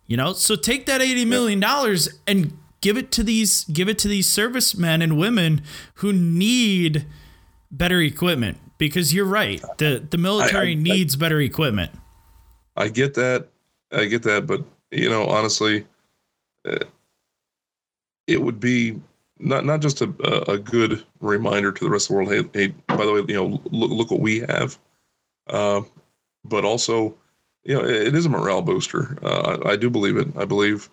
You 0.06 0.16
know, 0.16 0.32
so 0.32 0.56
take 0.56 0.86
that 0.86 1.02
80 1.02 1.26
million 1.26 1.60
dollars 1.60 2.08
and 2.26 2.56
give 2.80 2.96
it 2.96 3.10
to 3.12 3.22
these 3.22 3.64
give 3.64 3.88
it 3.88 3.98
to 4.00 4.08
these 4.08 4.30
servicemen 4.30 5.02
and 5.02 5.18
women 5.18 5.62
who 5.94 6.12
need 6.12 7.06
better 7.70 8.00
equipment 8.00 8.58
because 8.78 9.12
you're 9.12 9.24
right. 9.24 9.62
The 9.78 10.06
the 10.08 10.18
military 10.18 10.68
I, 10.68 10.72
I, 10.72 10.74
needs 10.74 11.16
better 11.16 11.40
equipment. 11.40 11.92
I 12.76 12.88
get 12.88 13.14
that. 13.14 13.48
I 13.92 14.04
get 14.04 14.22
that, 14.24 14.46
but 14.46 14.64
you 14.90 15.08
know, 15.08 15.26
honestly, 15.26 15.86
uh, 16.64 16.78
it 18.26 18.40
would 18.40 18.60
be 18.60 19.00
not 19.38 19.64
not 19.64 19.80
just 19.80 20.00
a 20.00 20.50
a 20.50 20.58
good 20.58 21.04
reminder 21.20 21.72
to 21.72 21.84
the 21.84 21.90
rest 21.90 22.06
of 22.06 22.08
the 22.08 22.14
world. 22.14 22.52
Hey, 22.54 22.66
hey 22.66 22.74
by 22.88 23.04
the 23.04 23.12
way, 23.12 23.24
you 23.28 23.34
know, 23.34 23.60
look 23.70 23.90
look 23.90 24.10
what 24.10 24.20
we 24.20 24.40
have, 24.40 24.78
uh, 25.48 25.82
but 26.44 26.64
also, 26.64 27.16
you 27.64 27.74
know, 27.74 27.84
it, 27.84 28.08
it 28.08 28.14
is 28.14 28.26
a 28.26 28.30
morale 28.30 28.62
booster. 28.62 29.18
Uh, 29.22 29.58
I, 29.64 29.70
I 29.70 29.76
do 29.76 29.90
believe 29.90 30.16
it. 30.16 30.28
I 30.36 30.44
believe, 30.44 30.88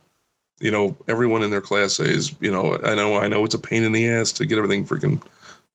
you 0.60 0.72
know, 0.72 0.96
everyone 1.08 1.44
in 1.44 1.52
their 1.52 1.62
class 1.62 2.00
is, 2.00 2.34
you 2.40 2.52
know, 2.52 2.78
I 2.84 2.96
know 2.96 3.18
I 3.18 3.28
know 3.28 3.44
it's 3.44 3.56
a 3.56 3.60
pain 3.60 3.84
in 3.84 3.92
the 3.92 4.08
ass 4.10 4.32
to 4.34 4.46
get 4.46 4.58
everything 4.58 4.86
freaking, 4.86 5.22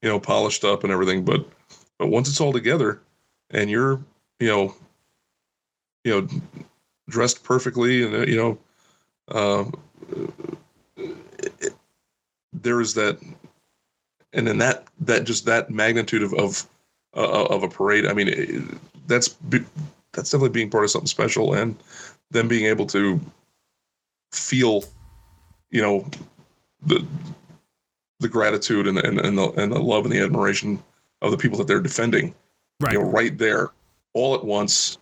you 0.03 0.09
know, 0.09 0.19
polished 0.19 0.65
up 0.65 0.85
and 0.85 0.93
everything, 0.93 1.25
but 1.25 1.47
but 1.99 2.09
once 2.09 2.29
it's 2.29 2.41
all 2.41 2.53
together, 2.53 3.01
and 3.51 3.71
you're, 3.71 4.01
you 4.39 4.49
know, 4.49 4.75
you 6.05 6.13
know, 6.13 6.29
dressed 7.09 7.45
perfectly, 7.45 8.05
and 8.05 8.27
you 8.29 8.37
know, 8.37 8.59
uh, 9.29 9.65
it, 11.39 11.75
there 12.55 12.81
is 12.81 12.95
that, 12.95 13.19
and 14.33 14.47
then 14.47 14.59
that 14.59 14.87
that 15.01 15.25
just 15.25 15.45
that 15.45 15.71
magnitude 15.71 16.23
of 16.23 16.33
of 16.35 16.67
uh, 17.15 17.45
of 17.45 17.63
a 17.63 17.69
parade. 17.69 18.07
I 18.07 18.15
mean, 18.15 18.29
it, 18.29 18.63
that's 19.07 19.37
that's 20.13 20.31
definitely 20.31 20.49
being 20.49 20.71
part 20.71 20.85
of 20.85 20.91
something 20.91 21.07
special, 21.07 21.53
and 21.53 21.77
them 22.31 22.49
being 22.49 22.65
able 22.65 22.87
to 22.87 23.21
feel, 24.33 24.85
you 25.71 25.83
know, 25.83 26.09
the 26.83 27.05
the 28.21 28.29
gratitude 28.29 28.87
and 28.87 28.99
and 28.99 29.21
and 29.21 29.39
the, 29.39 29.51
and 29.53 29.73
the 29.73 29.79
love 29.79 30.05
and 30.05 30.13
the 30.13 30.21
admiration 30.21 30.83
of 31.23 31.31
the 31.31 31.37
people 31.37 31.59
that 31.59 31.67
they're 31.67 31.81
defending, 31.81 32.35
right, 32.81 32.93
you 32.93 32.99
know, 32.99 33.11
right 33.11 33.37
there, 33.39 33.71
all 34.15 34.35
at 34.35 34.45
once, 34.45 34.99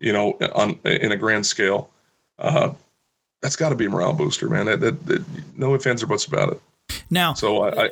you 0.00 0.12
know, 0.12 0.32
on 0.54 0.78
in 0.84 1.12
a 1.12 1.16
grand 1.16 1.46
scale. 1.46 1.90
Uh, 2.38 2.72
that's 3.42 3.56
got 3.56 3.68
to 3.68 3.76
be 3.76 3.86
a 3.86 3.90
morale 3.90 4.12
booster, 4.12 4.48
man. 4.48 4.66
That, 4.66 4.80
that, 4.80 5.06
that, 5.06 5.24
no 5.56 5.74
offense 5.74 6.02
or 6.02 6.06
buts 6.06 6.24
about 6.24 6.52
it. 6.52 6.60
Now, 7.10 7.34
so 7.34 7.62
I 7.62 7.84
I, 7.84 7.90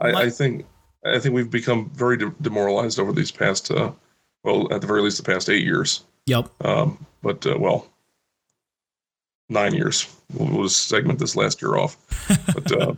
I, 0.00 0.12
I 0.22 0.30
think 0.30 0.66
I 1.04 1.18
think 1.18 1.34
we've 1.34 1.50
become 1.50 1.90
very 1.90 2.16
de- 2.16 2.34
demoralized 2.42 2.98
over 2.98 3.12
these 3.12 3.30
past, 3.30 3.70
uh, 3.70 3.92
well, 4.42 4.72
at 4.72 4.80
the 4.80 4.86
very 4.86 5.02
least, 5.02 5.16
the 5.16 5.22
past 5.22 5.48
eight 5.48 5.64
years. 5.64 6.04
Yep. 6.26 6.50
Um, 6.64 7.06
but 7.22 7.46
uh, 7.46 7.56
well, 7.58 7.86
nine 9.48 9.74
years. 9.74 10.14
We'll, 10.32 10.48
we'll 10.56 10.68
segment 10.68 11.18
this 11.18 11.36
last 11.36 11.62
year 11.62 11.76
off. 11.76 11.96
But 12.54 12.72
uh, 12.72 12.94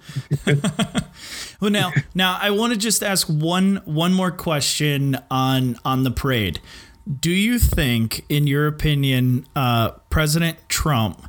well, 1.61 1.71
now 1.71 1.93
now 2.15 2.39
I 2.41 2.51
want 2.51 2.73
to 2.73 2.79
just 2.79 3.03
ask 3.03 3.27
one 3.29 3.81
one 3.85 4.13
more 4.13 4.31
question 4.31 5.19
on 5.31 5.79
on 5.85 6.05
the 6.05 6.11
parade. 6.11 6.61
Do 7.21 7.31
you 7.31 7.59
think, 7.59 8.25
in 8.29 8.47
your 8.47 8.67
opinion, 8.67 9.47
uh, 9.57 9.91
President 10.11 10.59
Trump 10.69 11.27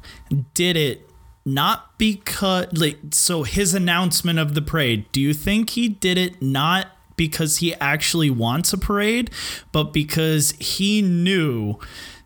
did 0.53 0.77
it 0.77 1.09
not 1.43 1.97
because, 1.97 2.67
like, 2.73 2.99
so 3.11 3.43
his 3.43 3.73
announcement 3.73 4.37
of 4.37 4.53
the 4.53 4.61
parade, 4.61 5.11
do 5.11 5.19
you 5.19 5.33
think 5.33 5.71
he 5.71 5.89
did 5.89 6.17
it 6.17 6.39
not 6.41 6.87
because 7.15 7.57
he 7.57 7.73
actually 7.75 8.29
wants 8.29 8.73
a 8.73 8.77
parade, 8.77 9.31
but 9.71 9.85
because 9.85 10.51
he 10.59 11.01
knew 11.01 11.77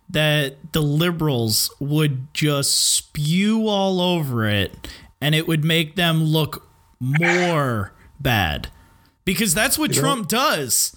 that 0.09 0.73
the 0.73 0.81
liberals 0.81 1.73
would 1.79 2.33
just 2.33 2.75
spew 2.95 3.67
all 3.67 3.99
over 3.99 4.47
it 4.47 4.87
and 5.21 5.33
it 5.35 5.47
would 5.47 5.63
make 5.65 5.95
them 5.95 6.23
look 6.23 6.67
more 6.99 7.93
bad? 8.19 8.69
Because 9.25 9.53
that's 9.53 9.77
what 9.77 9.95
You 9.95 10.01
know- 10.01 10.07
Trump 10.07 10.27
does. 10.27 10.95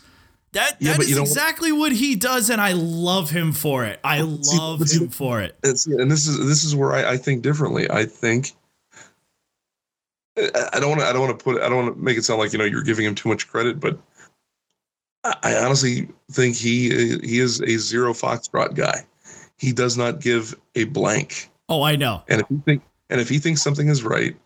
That 0.52 0.76
Yeah, 0.80 0.92
that 0.94 1.00
is 1.02 1.10
know 1.10 1.20
what? 1.22 1.28
exactly 1.28 1.72
what 1.72 1.92
he 1.92 2.14
does, 2.14 2.48
and 2.48 2.58
I 2.60 2.72
love 2.72 3.28
him 3.30 3.52
for 3.52 3.84
it. 3.84 4.00
I 4.02 4.22
love 4.22 4.88
see, 4.88 4.98
him 5.04 5.10
for 5.10 5.42
it. 5.42 5.54
and 5.62 6.10
this 6.10 6.26
is 6.26 6.38
this 6.48 6.64
is 6.64 6.74
where 6.74 6.92
I, 6.94 7.12
I 7.12 7.16
think 7.18 7.42
differently. 7.42 7.88
I 7.90 8.06
think 8.06 8.52
I 10.38 10.68
I 10.74 10.80
don't 10.80 10.88
want 10.90 11.00
to 11.02 11.06
I 11.06 11.12
don't 11.12 11.20
want 11.26 11.38
to 11.38 11.44
put 11.44 11.60
I 11.62 11.68
don't 11.68 11.76
want 11.84 11.96
to 11.96 12.02
make 12.02 12.16
it 12.16 12.24
sound 12.24 12.38
like 12.40 12.52
you 12.52 12.58
know 12.58 12.64
you're 12.64 12.82
giving 12.82 13.04
him 13.04 13.14
too 13.14 13.28
much 13.28 13.46
credit, 13.48 13.78
but 13.78 13.98
I, 15.24 15.56
honestly 15.56 16.08
think 16.30 16.56
he 16.56 17.18
he 17.18 17.38
is 17.40 17.60
a 17.60 17.76
zero 17.78 18.12
foxtrot 18.12 18.74
guy. 18.74 19.04
He 19.56 19.72
does 19.72 19.96
not 19.96 20.20
give 20.20 20.54
a 20.74 20.84
blank. 20.84 21.50
Oh, 21.68 21.82
I 21.82 21.96
know. 21.96 22.22
And 22.28 22.40
if 22.40 22.48
he 22.48 22.56
think 22.64 22.82
and 23.10 23.20
if 23.20 23.28
he 23.28 23.38
thinks 23.38 23.62
something 23.62 23.88
is 23.88 24.02
right 24.02 24.36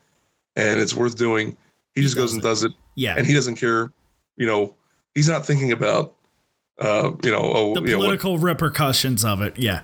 and 0.57 0.81
it's 0.81 0.95
worth 0.95 1.17
doing, 1.17 1.57
he 1.95 2.02
just 2.02 2.17
goes 2.17 2.31
does 2.31 2.35
and 2.35 2.43
it. 2.43 2.47
does 2.47 2.64
it, 2.64 2.73
Yeah, 2.95 3.14
and 3.17 3.26
he 3.26 3.35
doesn't 3.35 3.57
care. 3.57 3.93
You 4.37 4.47
know, 4.47 4.75
he's 5.14 5.29
not 5.29 5.45
thinking 5.45 5.73
about, 5.73 6.14
uh, 6.79 7.12
you 7.23 7.31
know, 7.31 7.52
oh, 7.55 7.75
the 7.75 7.83
you 7.83 7.91
know, 7.91 7.99
what, 7.99 8.05
political 8.05 8.38
repercussions 8.38 9.25
of 9.25 9.43
it. 9.43 9.59
Yeah, 9.59 9.83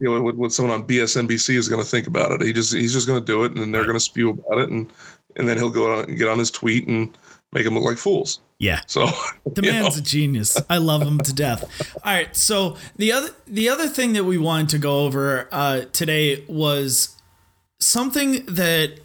you 0.00 0.08
know, 0.08 0.20
what, 0.20 0.36
what 0.36 0.52
someone 0.52 0.74
on 0.74 0.86
BSNBC 0.86 1.54
is 1.54 1.68
going 1.68 1.82
to 1.82 1.88
think 1.88 2.06
about 2.06 2.32
it. 2.32 2.42
He 2.42 2.52
just 2.52 2.74
he's 2.74 2.92
just 2.92 3.06
going 3.06 3.20
to 3.20 3.24
do 3.24 3.44
it, 3.44 3.52
and 3.52 3.60
then 3.60 3.72
they're 3.72 3.84
going 3.84 3.94
to 3.94 4.00
spew 4.00 4.30
about 4.30 4.58
it, 4.58 4.70
and 4.70 4.90
and 5.36 5.48
then 5.48 5.56
he'll 5.56 5.70
go 5.70 5.92
on 5.92 6.04
and 6.04 6.18
get 6.18 6.28
on 6.28 6.38
his 6.38 6.50
tweet 6.50 6.88
and 6.88 7.16
make 7.54 7.64
them 7.64 7.74
look 7.74 7.84
like 7.84 7.98
fools. 7.98 8.40
yeah. 8.58 8.80
So 8.86 9.06
The 9.54 9.62
man's 9.62 9.96
know, 9.96 10.00
a 10.00 10.02
genius. 10.02 10.60
I 10.68 10.78
love 10.78 11.02
him 11.02 11.18
to 11.20 11.32
death. 11.32 11.62
All 12.04 12.12
right, 12.12 12.34
so 12.36 12.76
the 12.96 13.12
other 13.12 13.28
the 13.46 13.68
other 13.68 13.88
thing 13.88 14.12
that 14.14 14.24
we 14.24 14.36
wanted 14.38 14.68
to 14.70 14.78
go 14.78 15.04
over 15.04 15.48
uh, 15.52 15.82
today 15.92 16.44
was 16.48 17.16
something 17.78 18.44
that 18.46 19.00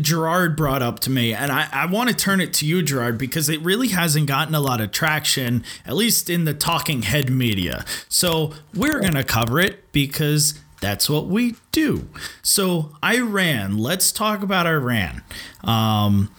Gerard 0.00 0.56
brought 0.56 0.80
up 0.82 1.00
to 1.00 1.10
me, 1.10 1.34
and 1.34 1.52
I, 1.52 1.68
I 1.70 1.86
want 1.86 2.08
to 2.08 2.16
turn 2.16 2.40
it 2.40 2.54
to 2.54 2.66
you, 2.66 2.82
Gerard, 2.82 3.18
because 3.18 3.50
it 3.50 3.60
really 3.60 3.88
hasn't 3.88 4.26
gotten 4.26 4.54
a 4.54 4.60
lot 4.60 4.80
of 4.80 4.90
traction, 4.92 5.62
at 5.84 5.94
least 5.94 6.30
in 6.30 6.46
the 6.46 6.54
talking 6.54 7.02
head 7.02 7.28
media. 7.28 7.84
So 8.08 8.54
we're 8.72 9.00
gonna 9.00 9.24
cover 9.24 9.60
it 9.60 9.92
because 9.92 10.58
that's 10.80 11.10
what 11.10 11.26
we 11.26 11.56
do. 11.72 12.08
So 12.42 12.96
Iran. 13.04 13.76
Let's 13.76 14.10
talk 14.12 14.42
about 14.42 14.66
Iran. 14.66 15.22
Um, 15.62 16.30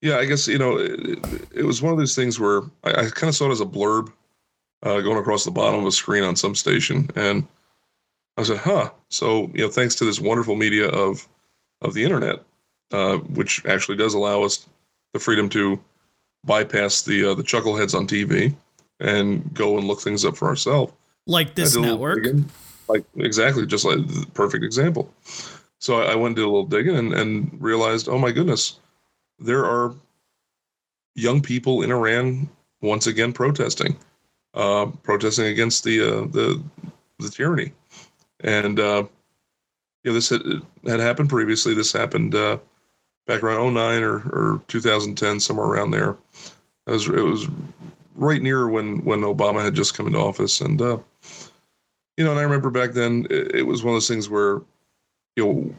yeah, 0.00 0.18
I 0.18 0.24
guess 0.24 0.46
you 0.46 0.58
know, 0.58 0.76
it, 0.78 1.18
it 1.54 1.64
was 1.64 1.82
one 1.82 1.92
of 1.92 1.98
those 1.98 2.14
things 2.14 2.38
where 2.38 2.62
I, 2.84 2.90
I 2.90 3.10
kind 3.10 3.28
of 3.28 3.34
saw 3.34 3.48
it 3.48 3.52
as 3.52 3.60
a 3.60 3.66
blurb 3.66 4.12
uh, 4.82 5.00
going 5.00 5.18
across 5.18 5.44
the 5.44 5.50
bottom 5.50 5.80
of 5.80 5.86
a 5.86 5.92
screen 5.92 6.22
on 6.22 6.36
some 6.36 6.54
station, 6.54 7.08
and 7.16 7.46
I 8.36 8.44
said, 8.44 8.58
"Huh." 8.58 8.90
So 9.08 9.50
you 9.54 9.64
know, 9.64 9.68
thanks 9.68 9.94
to 9.96 10.04
this 10.04 10.20
wonderful 10.20 10.54
media 10.54 10.88
of 10.88 11.26
of 11.82 11.94
the 11.94 12.04
internet, 12.04 12.42
uh, 12.92 13.16
which 13.16 13.64
actually 13.66 13.96
does 13.96 14.14
allow 14.14 14.42
us 14.42 14.68
the 15.12 15.20
freedom 15.20 15.48
to 15.50 15.80
bypass 16.44 17.02
the 17.02 17.30
uh, 17.30 17.34
the 17.34 17.42
chuckleheads 17.42 17.94
on 17.94 18.06
TV 18.06 18.54
and 19.00 19.52
go 19.54 19.78
and 19.78 19.86
look 19.86 20.00
things 20.00 20.24
up 20.24 20.36
for 20.36 20.48
ourselves. 20.48 20.92
like 21.26 21.54
this 21.54 21.72
I 21.72 21.74
did 21.74 21.78
a 21.78 21.80
little 21.80 21.96
network. 21.96 22.24
digging, 22.24 22.50
like 22.88 23.04
exactly, 23.16 23.66
just 23.66 23.84
like 23.84 24.06
the 24.06 24.26
perfect 24.34 24.64
example. 24.64 25.12
So 25.80 26.00
I, 26.02 26.12
I 26.12 26.14
went 26.14 26.28
and 26.28 26.36
did 26.36 26.42
a 26.42 26.50
little 26.50 26.66
digging 26.66 26.96
and, 26.96 27.12
and 27.12 27.56
realized, 27.60 28.08
oh 28.08 28.18
my 28.18 28.32
goodness, 28.32 28.78
there 29.38 29.64
are 29.64 29.94
young 31.14 31.40
people 31.40 31.82
in 31.82 31.90
Iran 31.90 32.48
once 32.80 33.06
again 33.06 33.32
protesting, 33.32 33.96
uh, 34.54 34.86
protesting 35.02 35.46
against 35.46 35.84
the 35.84 36.00
uh, 36.00 36.20
the 36.26 36.62
the 37.18 37.28
tyranny, 37.28 37.72
and 38.40 38.78
uh, 38.78 39.04
you 40.04 40.10
know 40.10 40.14
this 40.14 40.28
had, 40.28 40.42
had 40.86 41.00
happened 41.00 41.28
previously. 41.28 41.74
This 41.74 41.92
happened 41.92 42.34
uh, 42.34 42.58
back 43.26 43.42
around 43.42 43.74
09 43.74 44.02
or, 44.02 44.16
or 44.16 44.62
2010, 44.68 45.40
somewhere 45.40 45.66
around 45.66 45.90
there. 45.90 46.16
It 46.86 46.92
was 46.92 47.08
it 47.08 47.22
was 47.22 47.48
right 48.14 48.42
near 48.42 48.68
when 48.68 49.04
when 49.04 49.20
Obama 49.20 49.62
had 49.62 49.74
just 49.74 49.94
come 49.94 50.06
into 50.06 50.18
office, 50.18 50.60
and 50.60 50.80
uh, 50.80 50.98
you 52.16 52.24
know, 52.24 52.32
and 52.32 52.40
I 52.40 52.42
remember 52.42 52.70
back 52.70 52.92
then 52.92 53.26
it, 53.30 53.54
it 53.54 53.62
was 53.62 53.84
one 53.84 53.94
of 53.94 53.96
those 53.96 54.08
things 54.08 54.28
where, 54.28 54.60
you 55.36 55.46
know, 55.46 55.74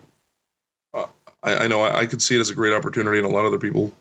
I, 1.44 1.56
I 1.56 1.68
know 1.68 1.82
I, 1.82 2.00
I 2.00 2.06
could 2.06 2.22
see 2.22 2.36
it 2.36 2.40
as 2.40 2.50
a 2.50 2.56
great 2.56 2.74
opportunity, 2.74 3.18
and 3.18 3.26
a 3.26 3.30
lot 3.30 3.42
of 3.42 3.48
other 3.48 3.60
people 3.60 3.94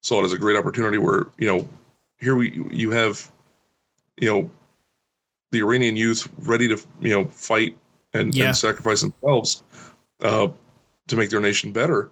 saw 0.00 0.20
it 0.20 0.24
as 0.24 0.32
a 0.32 0.38
great 0.38 0.56
opportunity. 0.56 0.98
Where 0.98 1.26
you 1.38 1.46
know, 1.46 1.68
here 2.18 2.36
we 2.36 2.50
you 2.70 2.90
have, 2.90 3.30
you 4.18 4.28
know, 4.30 4.50
the 5.50 5.60
Iranian 5.60 5.96
youth 5.96 6.28
ready 6.38 6.68
to 6.68 6.78
you 7.00 7.10
know 7.10 7.24
fight 7.26 7.76
and, 8.14 8.34
Yeah. 8.34 8.46
and 8.46 8.56
sacrifice 8.56 9.00
themselves, 9.00 9.62
uh, 10.20 10.48
to 11.08 11.16
make 11.16 11.30
their 11.30 11.40
nation 11.40 11.72
better, 11.72 12.10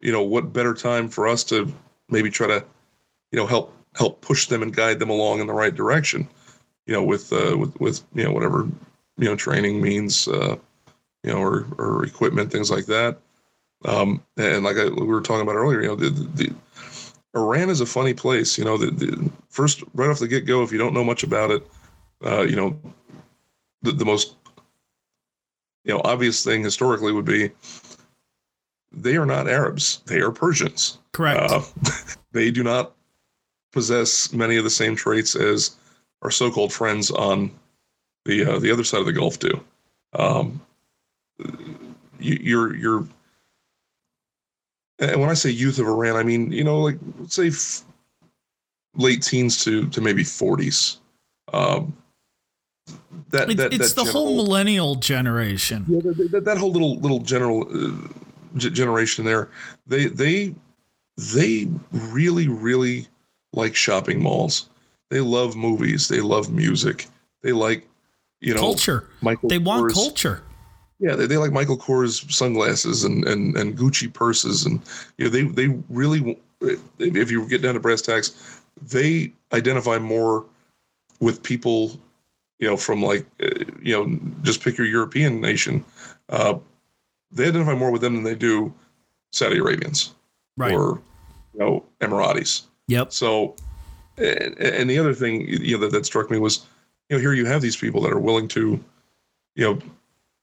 you 0.00 0.12
know, 0.12 0.22
what 0.22 0.52
better 0.52 0.74
time 0.74 1.08
for 1.08 1.26
us 1.26 1.42
to 1.44 1.72
maybe 2.08 2.30
try 2.30 2.46
to, 2.46 2.64
you 3.32 3.38
know, 3.38 3.46
help 3.46 3.74
help 3.96 4.20
push 4.20 4.46
them 4.46 4.62
and 4.62 4.74
guide 4.74 4.98
them 4.98 5.10
along 5.10 5.40
in 5.40 5.46
the 5.46 5.52
right 5.52 5.74
direction, 5.74 6.28
you 6.86 6.92
know, 6.92 7.02
with 7.02 7.32
uh, 7.32 7.56
with 7.56 7.78
with 7.80 8.02
you 8.14 8.24
know 8.24 8.32
whatever 8.32 8.68
you 9.18 9.24
know 9.24 9.36
training 9.36 9.80
means, 9.80 10.28
uh, 10.28 10.56
you 11.22 11.32
know, 11.32 11.38
or 11.38 11.66
or 11.78 12.04
equipment, 12.04 12.52
things 12.52 12.70
like 12.70 12.86
that. 12.86 13.18
Um, 13.84 14.22
and 14.36 14.64
like 14.64 14.76
I, 14.76 14.88
we 14.88 15.06
were 15.06 15.20
talking 15.20 15.42
about 15.42 15.56
earlier, 15.56 15.80
you 15.80 15.88
know, 15.88 15.96
the, 15.96 16.10
the, 16.10 16.54
Iran 17.34 17.70
is 17.70 17.80
a 17.80 17.86
funny 17.86 18.12
place. 18.12 18.58
You 18.58 18.64
know, 18.64 18.76
the, 18.76 18.90
the 18.90 19.30
first 19.48 19.82
right 19.94 20.10
off 20.10 20.18
the 20.18 20.28
get 20.28 20.46
go, 20.46 20.62
if 20.62 20.72
you 20.72 20.78
don't 20.78 20.94
know 20.94 21.04
much 21.04 21.22
about 21.22 21.50
it, 21.50 21.66
uh, 22.24 22.42
you 22.42 22.56
know, 22.56 22.78
the, 23.82 23.92
the 23.92 24.04
most 24.04 24.36
you 25.84 25.94
know 25.94 26.00
obvious 26.04 26.44
thing 26.44 26.62
historically 26.62 27.12
would 27.12 27.24
be 27.24 27.50
they 28.92 29.16
are 29.16 29.26
not 29.26 29.48
Arabs; 29.48 30.02
they 30.06 30.20
are 30.20 30.32
Persians. 30.32 30.98
Correct. 31.12 31.50
Uh, 31.50 31.62
they 32.32 32.50
do 32.50 32.62
not 32.62 32.92
possess 33.72 34.32
many 34.32 34.56
of 34.56 34.64
the 34.64 34.70
same 34.70 34.96
traits 34.96 35.36
as 35.36 35.76
our 36.22 36.30
so-called 36.30 36.72
friends 36.72 37.10
on 37.10 37.50
the 38.24 38.44
uh, 38.44 38.58
the 38.58 38.70
other 38.70 38.84
side 38.84 39.00
of 39.00 39.06
the 39.06 39.12
Gulf 39.12 39.38
do. 39.38 39.60
Um, 40.14 40.60
you, 42.18 42.38
you're 42.40 42.76
you're 42.76 43.08
and 45.00 45.20
when 45.20 45.30
I 45.30 45.34
say 45.34 45.50
youth 45.50 45.78
of 45.78 45.86
Iran, 45.86 46.16
I 46.16 46.22
mean 46.22 46.52
you 46.52 46.64
know 46.64 46.80
like 46.80 46.98
let's 47.18 47.34
say 47.34 47.48
f- 47.48 47.82
late 48.94 49.22
teens 49.22 49.64
to 49.64 49.88
to 49.88 50.00
maybe 50.00 50.24
forties. 50.24 50.98
Um, 51.52 51.96
that, 53.30 53.48
that 53.56 53.72
it's 53.72 53.92
that 53.92 54.00
the 54.00 54.04
general, 54.04 54.12
whole 54.12 54.36
millennial 54.36 54.94
generation. 54.96 55.84
Yeah, 55.88 56.00
that, 56.02 56.28
that, 56.32 56.44
that 56.44 56.58
whole 56.58 56.72
little 56.72 56.96
little 56.98 57.20
general 57.20 57.66
uh, 57.70 58.08
g- 58.56 58.70
generation 58.70 59.24
there. 59.24 59.50
They 59.86 60.06
they 60.06 60.54
they 61.16 61.68
really 61.92 62.48
really 62.48 63.06
like 63.52 63.74
shopping 63.74 64.22
malls. 64.22 64.68
They 65.10 65.20
love 65.20 65.56
movies. 65.56 66.08
They 66.08 66.20
love 66.20 66.50
music. 66.52 67.08
They 67.42 67.52
like 67.52 67.88
you 68.40 68.54
know 68.54 68.60
culture. 68.60 69.08
Michael 69.20 69.48
they 69.48 69.58
Kors. 69.58 69.64
want 69.64 69.92
culture. 69.92 70.42
Yeah, 71.00 71.16
they, 71.16 71.26
they 71.26 71.38
like 71.38 71.52
Michael 71.52 71.78
Kors 71.78 72.30
sunglasses 72.30 73.04
and, 73.04 73.26
and 73.26 73.56
and 73.56 73.76
Gucci 73.76 74.12
purses, 74.12 74.66
and 74.66 74.80
you 75.18 75.24
know 75.24 75.30
they 75.30 75.42
they 75.42 75.78
really 75.88 76.38
if 76.98 77.30
you 77.30 77.48
get 77.48 77.62
down 77.62 77.74
to 77.74 77.80
brass 77.80 78.02
tacks, 78.02 78.60
they 78.82 79.32
identify 79.52 79.98
more 79.98 80.44
with 81.20 81.42
people 81.42 81.98
you 82.60 82.68
know, 82.68 82.76
from 82.76 83.02
like, 83.02 83.26
uh, 83.42 83.64
you 83.82 83.96
know, 83.96 84.20
just 84.42 84.62
pick 84.62 84.78
your 84.78 84.86
European 84.86 85.40
nation, 85.40 85.84
uh, 86.28 86.56
they 87.32 87.48
identify 87.48 87.74
more 87.74 87.90
with 87.90 88.02
them 88.02 88.14
than 88.14 88.22
they 88.22 88.34
do 88.34 88.72
Saudi 89.32 89.58
Arabians 89.58 90.14
right. 90.56 90.72
or, 90.72 91.00
you 91.54 91.60
know, 91.60 91.84
Emiratis. 92.00 92.66
Yep. 92.88 93.12
So, 93.12 93.56
and, 94.18 94.58
and 94.58 94.90
the 94.90 94.98
other 94.98 95.14
thing, 95.14 95.48
you 95.48 95.76
know, 95.76 95.84
that, 95.84 95.92
that 95.92 96.06
struck 96.06 96.30
me 96.30 96.38
was, 96.38 96.66
you 97.08 97.16
know, 97.16 97.20
here 97.20 97.32
you 97.32 97.46
have 97.46 97.62
these 97.62 97.76
people 97.76 98.02
that 98.02 98.12
are 98.12 98.20
willing 98.20 98.46
to, 98.48 98.78
you 99.54 99.64
know, 99.64 99.78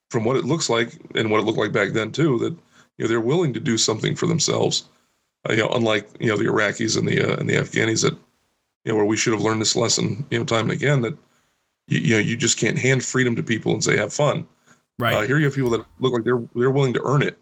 from 0.10 0.24
what 0.24 0.38
it 0.38 0.46
looks 0.46 0.70
like 0.70 1.00
and 1.16 1.30
what 1.30 1.40
it 1.40 1.44
looked 1.44 1.60
like 1.60 1.72
back 1.72 1.94
then 1.94 2.12
too, 2.12 2.38
that, 2.40 2.56
you 2.98 3.06
know, 3.06 3.08
they're 3.08 3.22
willing 3.22 3.54
to 3.54 3.60
do 3.60 3.78
something 3.78 4.16
for 4.16 4.28
themselves. 4.28 4.86
Uh, 5.48 5.54
you 5.54 5.60
know, 5.60 5.70
unlike, 5.70 6.10
you 6.20 6.28
know, 6.28 6.38
the 6.38 6.46
Iraqis 6.46 6.98
and 6.98 7.08
the, 7.08 7.22
uh, 7.22 7.38
and 7.38 7.50
the 7.50 7.56
Afghanis 7.56 8.04
that, 8.04 8.14
you 8.86 8.92
know, 8.92 8.96
where 8.96 9.06
we 9.06 9.18
should 9.18 9.34
have 9.34 9.42
learned 9.42 9.62
this 9.62 9.76
lesson, 9.76 10.26
you 10.32 10.40
know, 10.40 10.46
time 10.46 10.70
and 10.70 10.72
again 10.72 11.02
that, 11.02 11.18
you, 11.88 12.00
you 12.00 12.14
know 12.16 12.20
you 12.20 12.36
just 12.38 12.58
can't 12.58 12.78
hand 12.78 13.04
freedom 13.04 13.36
to 13.36 13.44
people 13.44 13.74
and 13.74 13.84
say 13.84 13.98
have 13.98 14.14
fun. 14.14 14.48
Right. 15.00 15.14
Uh, 15.14 15.22
here 15.22 15.38
you 15.38 15.46
have 15.46 15.56
people 15.56 15.70
that 15.72 15.86
look 16.00 16.14
like 16.14 16.24
they're 16.24 16.42
they're 16.56 16.72
willing 16.72 16.94
to 16.94 17.02
earn 17.06 17.22
it. 17.22 17.38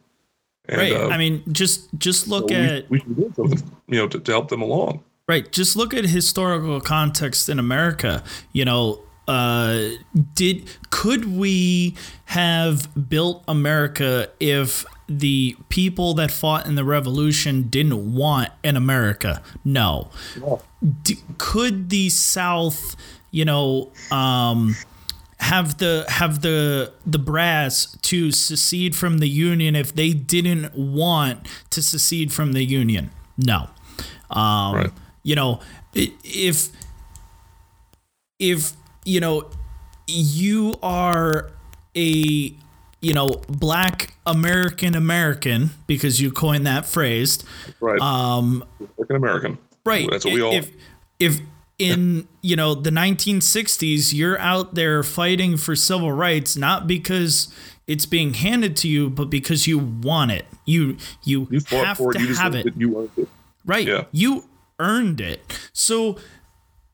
And, 0.68 0.78
right. 0.82 0.92
Uh, 0.94 1.10
I 1.10 1.18
mean, 1.18 1.44
just 1.52 1.88
just 1.98 2.28
look 2.28 2.50
so 2.50 2.56
at 2.56 2.90
we, 2.90 3.02
we 3.08 3.14
do 3.14 3.34
something, 3.36 3.72
you 3.88 3.98
know, 3.98 4.08
to, 4.08 4.20
to 4.20 4.32
help 4.32 4.50
them 4.50 4.62
along. 4.62 5.04
Right. 5.28 5.52
Just 5.52 5.76
look 5.76 5.94
at 5.94 6.06
historical 6.06 6.82
context 6.82 7.50
in 7.50 7.60
America. 7.60 8.24
You 8.52 8.66
know, 8.66 9.02
uh, 9.28 9.90
did 10.34 10.70
could 10.90 11.26
we 11.26 11.96
have 12.26 13.10
built 13.10 13.44
America 13.48 14.30
if 14.40 14.86
the 15.08 15.56
people 15.70 16.16
that 16.16 16.32
fought 16.32 16.66
in 16.66 16.76
the 16.76 16.84
revolution 16.84 17.64
didn't 17.70 18.14
want 18.14 18.50
an 18.64 18.76
America? 18.76 19.42
No. 19.64 20.10
no. 20.40 20.62
D- 21.04 21.20
could 21.38 21.90
the 21.90 22.10
South 22.10 22.96
you 23.36 23.44
know, 23.44 23.92
um, 24.12 24.78
have 25.40 25.78
the 25.78 26.06
have 26.08 26.42
the 26.42 26.94
the 27.06 27.20
brass 27.20 27.98
to 28.04 28.32
secede 28.32 28.96
from 28.96 29.18
the 29.18 29.28
union 29.28 29.76
if 29.76 29.94
they 29.94 30.12
didn't 30.12 30.74
want 30.74 31.46
to 31.72 31.82
secede 31.84 32.32
from 32.32 32.54
the 32.54 32.64
union. 32.64 33.12
No, 33.38 33.70
um, 34.30 34.76
right. 34.76 34.92
you 35.22 35.36
know, 35.36 35.60
if 35.94 36.70
if 38.40 38.72
you 39.06 39.20
know 39.20 39.50
you 40.08 40.76
are 40.84 41.52
a 41.96 42.54
you 43.02 43.14
know 43.14 43.28
black 43.48 44.16
American 44.26 44.96
American 44.96 45.70
because 45.88 46.22
you 46.22 46.32
coined 46.32 46.66
that 46.66 46.86
phrase, 46.86 47.44
right? 47.80 48.00
Um, 48.02 48.64
American 48.80 49.16
American, 49.16 49.58
right? 49.86 50.10
That's 50.10 50.26
what 50.26 50.34
we 50.34 50.42
all. 50.42 50.54
If 50.54 50.72
if 51.20 51.40
in 51.78 52.28
you 52.42 52.56
know 52.56 52.74
the 52.74 52.90
1960s 52.90 54.14
you're 54.14 54.40
out 54.40 54.76
there 54.76 55.04
fighting 55.04 55.58
for 55.58 55.76
civil 55.76 56.12
rights 56.12 56.56
not 56.56 56.88
because 56.88 57.54
it's 57.86 58.06
being 58.06 58.34
handed 58.34 58.78
to 58.78 58.88
you 58.88 59.10
but 59.10 59.30
because 59.30 59.68
you 59.68 59.78
want 59.78 60.32
it 60.32 60.46
you 60.64 60.96
you, 61.26 61.48
you 61.52 61.60
have 61.72 61.98
to 61.98 62.10
it. 62.12 62.38
have 62.38 62.56
it. 62.56 62.74
You 62.78 62.98
earned 62.98 63.10
it. 63.18 63.28
right 63.66 63.86
yeah. 63.86 64.06
you 64.14 64.46
earned 64.80 65.20
it 65.20 65.70
so 65.74 66.18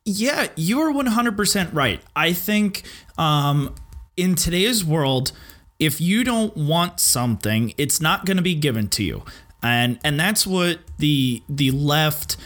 yeah 0.06 0.48
you're 0.56 0.92
100% 0.94 1.70
right. 1.74 2.02
I 2.16 2.34
think 2.34 2.84
um 3.18 3.76
in 4.18 4.36
today's 4.36 4.84
world 4.84 5.32
if 5.80 6.00
you 6.02 6.24
don't 6.24 6.56
want 6.56 7.00
something 7.00 7.74
it's 7.78 8.00
not 8.02 8.26
going 8.26 8.38
to 8.38 8.44
be 8.44 8.56
given 8.56 8.88
to 8.90 9.04
you. 9.04 9.24
And 9.64 10.00
and 10.04 10.20
that's 10.20 10.46
what 10.48 10.80
the 10.98 11.44
the 11.48 11.72
left 11.72 12.38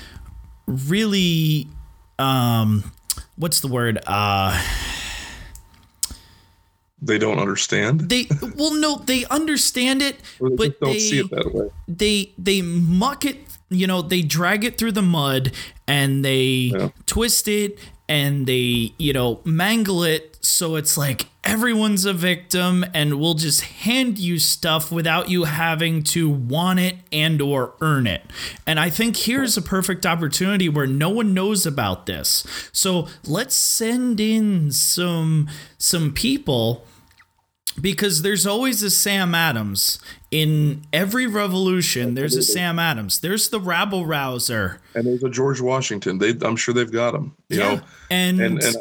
really 0.67 1.67
um 2.19 2.91
what's 3.37 3.61
the 3.61 3.67
word 3.67 3.99
uh 4.05 4.61
they 7.01 7.17
don't 7.19 7.39
understand? 7.39 8.09
They 8.09 8.27
well 8.55 8.73
no 8.73 8.97
they 8.97 9.25
understand 9.25 10.01
it 10.01 10.17
they 10.41 10.55
but 10.55 10.79
don't 10.79 10.93
they, 10.93 10.99
see 10.99 11.19
it 11.19 11.29
that 11.31 11.53
way. 11.53 11.69
they 11.87 12.33
they 12.37 12.61
muck 12.61 13.25
it 13.25 13.37
you 13.79 13.87
know 13.87 14.01
they 14.01 14.21
drag 14.21 14.63
it 14.63 14.77
through 14.77 14.91
the 14.91 15.01
mud 15.01 15.51
and 15.87 16.23
they 16.23 16.71
yeah. 16.73 16.89
twist 17.05 17.47
it 17.47 17.77
and 18.07 18.45
they 18.47 18.93
you 18.97 19.13
know 19.13 19.41
mangle 19.43 20.03
it 20.03 20.37
so 20.41 20.75
it's 20.75 20.97
like 20.97 21.27
everyone's 21.43 22.05
a 22.05 22.13
victim 22.13 22.85
and 22.93 23.19
we'll 23.19 23.33
just 23.33 23.61
hand 23.61 24.17
you 24.17 24.37
stuff 24.37 24.91
without 24.91 25.29
you 25.29 25.43
having 25.43 26.03
to 26.03 26.29
want 26.29 26.79
it 26.79 26.95
and 27.11 27.41
or 27.41 27.73
earn 27.81 28.05
it 28.05 28.23
and 28.65 28.79
i 28.79 28.89
think 28.89 29.15
here's 29.17 29.57
a 29.57 29.61
perfect 29.61 30.05
opportunity 30.05 30.69
where 30.69 30.87
no 30.87 31.09
one 31.09 31.33
knows 31.33 31.65
about 31.65 32.05
this 32.05 32.43
so 32.71 33.07
let's 33.25 33.55
send 33.55 34.19
in 34.19 34.71
some 34.71 35.47
some 35.77 36.11
people 36.11 36.85
because 37.79 38.21
there's 38.21 38.45
always 38.45 38.83
a 38.83 38.89
Sam 38.89 39.35
Adams 39.35 39.99
in 40.31 40.85
every 40.93 41.27
revolution. 41.27 42.15
There's 42.15 42.35
a 42.35 42.43
Sam 42.43 42.79
Adams. 42.79 43.19
There's 43.19 43.49
the 43.49 43.59
rabble 43.59 44.05
rouser, 44.05 44.81
and 44.93 45.05
there's 45.05 45.23
a 45.23 45.29
George 45.29 45.61
Washington. 45.61 46.17
They, 46.17 46.35
I'm 46.41 46.55
sure 46.55 46.73
they've 46.73 46.91
got 46.91 47.13
him. 47.15 47.35
You 47.49 47.59
yeah. 47.59 47.75
know, 47.75 47.81
and, 48.09 48.41
and, 48.41 48.63
and 48.63 48.75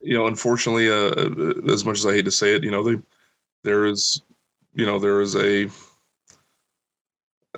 you 0.00 0.16
know, 0.16 0.26
unfortunately, 0.26 0.90
uh, 0.90 1.72
as 1.72 1.84
much 1.84 1.98
as 1.98 2.06
I 2.06 2.12
hate 2.12 2.24
to 2.24 2.30
say 2.30 2.54
it, 2.54 2.64
you 2.64 2.70
know, 2.70 2.82
they 2.82 3.00
there 3.64 3.86
is, 3.86 4.22
you 4.74 4.86
know, 4.86 4.98
there 4.98 5.20
is 5.20 5.34
a 5.34 5.66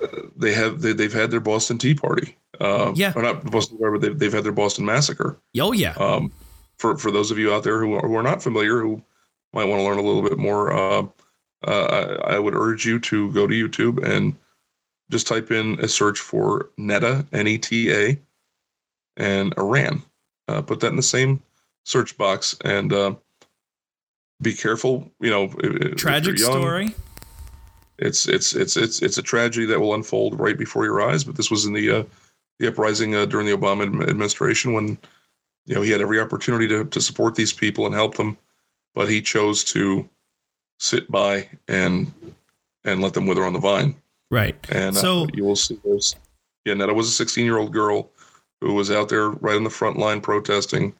uh, 0.01 0.07
they 0.35 0.53
have 0.53 0.81
they, 0.81 0.93
they've 0.93 1.13
had 1.13 1.31
their 1.31 1.39
Boston 1.39 1.77
Tea 1.77 1.95
Party. 1.95 2.35
Uh, 2.59 2.91
yeah, 2.95 3.13
or 3.15 3.21
not 3.21 3.49
Boston, 3.51 3.77
but 3.79 4.01
they've, 4.01 4.19
they've 4.19 4.33
had 4.33 4.43
their 4.43 4.51
Boston 4.51 4.85
Massacre. 4.85 5.39
Oh 5.59 5.71
yeah. 5.71 5.93
Um, 5.93 6.31
for 6.77 6.97
for 6.97 7.11
those 7.11 7.31
of 7.31 7.37
you 7.37 7.53
out 7.53 7.63
there 7.63 7.79
who 7.79 7.93
are, 7.93 8.07
who 8.07 8.15
are 8.15 8.23
not 8.23 8.41
familiar, 8.41 8.81
who 8.81 9.01
might 9.53 9.65
want 9.65 9.79
to 9.79 9.83
learn 9.83 9.97
a 9.97 10.01
little 10.01 10.21
bit 10.21 10.37
more, 10.37 10.71
uh, 10.73 11.05
uh, 11.67 12.17
I, 12.23 12.35
I, 12.35 12.39
would 12.39 12.55
urge 12.55 12.85
you 12.85 12.99
to 12.99 13.31
go 13.31 13.47
to 13.47 13.53
YouTube 13.53 14.03
and 14.03 14.35
just 15.11 15.27
type 15.27 15.51
in 15.51 15.79
a 15.79 15.87
search 15.87 16.19
for 16.19 16.69
NETA, 16.77 17.25
N 17.33 17.47
E 17.47 17.57
T 17.57 17.93
A, 17.93 18.19
and 19.17 19.53
Iran. 19.57 20.03
Uh, 20.47 20.61
put 20.61 20.79
that 20.79 20.87
in 20.87 20.95
the 20.95 21.03
same 21.03 21.41
search 21.85 22.17
box 22.17 22.55
and 22.63 22.93
uh, 22.93 23.15
be 24.41 24.53
careful. 24.53 25.11
You 25.19 25.29
know, 25.29 25.47
tragic 25.95 26.39
young, 26.39 26.51
story. 26.51 26.95
It's 27.97 28.27
it's 28.27 28.55
it's 28.55 28.77
it's 28.77 29.01
it's 29.01 29.17
a 29.17 29.23
tragedy 29.23 29.65
that 29.65 29.79
will 29.79 29.93
unfold 29.93 30.39
right 30.39 30.57
before 30.57 30.85
your 30.85 31.01
eyes. 31.01 31.23
But 31.23 31.35
this 31.35 31.51
was 31.51 31.65
in 31.65 31.73
the 31.73 31.91
uh, 31.91 32.03
the 32.59 32.67
uprising 32.67 33.15
uh, 33.15 33.25
during 33.25 33.45
the 33.45 33.57
Obama 33.57 33.83
administration 34.07 34.73
when 34.73 34.97
you 35.65 35.75
know 35.75 35.81
he 35.81 35.91
had 35.91 36.01
every 36.01 36.19
opportunity 36.19 36.67
to 36.69 36.85
to 36.85 37.01
support 37.01 37.35
these 37.35 37.51
people 37.51 37.85
and 37.85 37.93
help 37.93 38.15
them 38.15 38.37
but 38.95 39.09
he 39.09 39.21
chose 39.21 39.63
to 39.65 40.07
sit 40.79 41.09
by 41.11 41.47
and 41.67 42.11
and 42.85 43.01
let 43.01 43.13
them 43.13 43.25
wither 43.27 43.43
on 43.45 43.53
the 43.53 43.59
vine. 43.59 43.95
Right. 44.31 44.55
And 44.69 44.95
uh, 44.95 44.99
So- 44.99 45.27
you 45.33 45.43
will 45.43 45.55
see 45.55 45.79
those. 45.83 46.15
Yeah, 46.65 46.73
Netta 46.75 46.93
was 46.93 47.07
a 47.07 47.11
16 47.11 47.45
year 47.45 47.57
old 47.57 47.73
girl 47.73 48.09
who 48.61 48.73
was 48.73 48.91
out 48.91 49.09
there 49.09 49.29
right 49.29 49.55
on 49.55 49.63
the 49.63 49.69
front 49.69 49.97
line 49.97 50.21
protesting. 50.21 50.93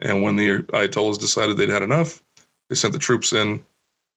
And 0.00 0.22
when 0.22 0.36
the 0.36 0.62
Ayatollahs 0.72 1.18
decided 1.18 1.56
they'd 1.56 1.68
had 1.68 1.82
enough, 1.82 2.22
they 2.68 2.74
sent 2.76 2.92
the 2.92 2.98
troops 2.98 3.32
in, 3.32 3.62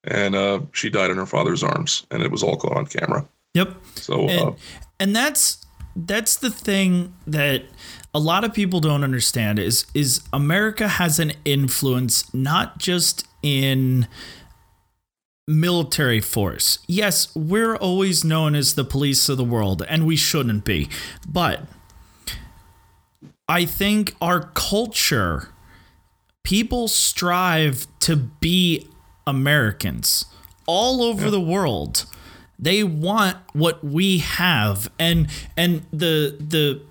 and 0.05 0.35
uh, 0.35 0.61
she 0.71 0.89
died 0.89 1.09
in 1.11 1.17
her 1.17 1.25
father's 1.25 1.63
arms, 1.63 2.05
and 2.11 2.23
it 2.23 2.31
was 2.31 2.41
all 2.43 2.55
caught 2.55 2.77
on 2.77 2.85
camera. 2.85 3.27
Yep. 3.53 3.75
So 3.95 4.27
uh, 4.27 4.29
and, 4.29 4.55
and 4.99 5.15
that's 5.15 5.65
that's 5.95 6.37
the 6.37 6.49
thing 6.49 7.13
that 7.27 7.63
a 8.13 8.19
lot 8.19 8.43
of 8.43 8.53
people 8.53 8.79
don't 8.79 9.03
understand 9.03 9.59
is 9.59 9.85
is 9.93 10.21
America 10.31 10.87
has 10.87 11.19
an 11.19 11.33
influence 11.45 12.31
not 12.33 12.77
just 12.77 13.27
in 13.41 14.07
military 15.47 16.21
force. 16.21 16.79
Yes, 16.87 17.35
we're 17.35 17.75
always 17.75 18.23
known 18.23 18.55
as 18.55 18.75
the 18.75 18.85
police 18.85 19.27
of 19.27 19.37
the 19.37 19.43
world 19.43 19.83
and 19.87 20.05
we 20.05 20.15
shouldn't 20.15 20.63
be. 20.63 20.89
But 21.27 21.63
I 23.49 23.65
think 23.65 24.15
our 24.21 24.51
culture 24.53 25.49
people 26.43 26.87
strive 26.87 27.87
to 27.99 28.15
be 28.15 28.87
Americans 29.25 30.25
all 30.65 31.01
over 31.01 31.29
the 31.29 31.41
world 31.41 32.05
they 32.59 32.83
want 32.83 33.37
what 33.53 33.83
we 33.83 34.19
have 34.19 34.89
and 34.97 35.27
and 35.57 35.85
the 35.91 36.37
the 36.39 36.81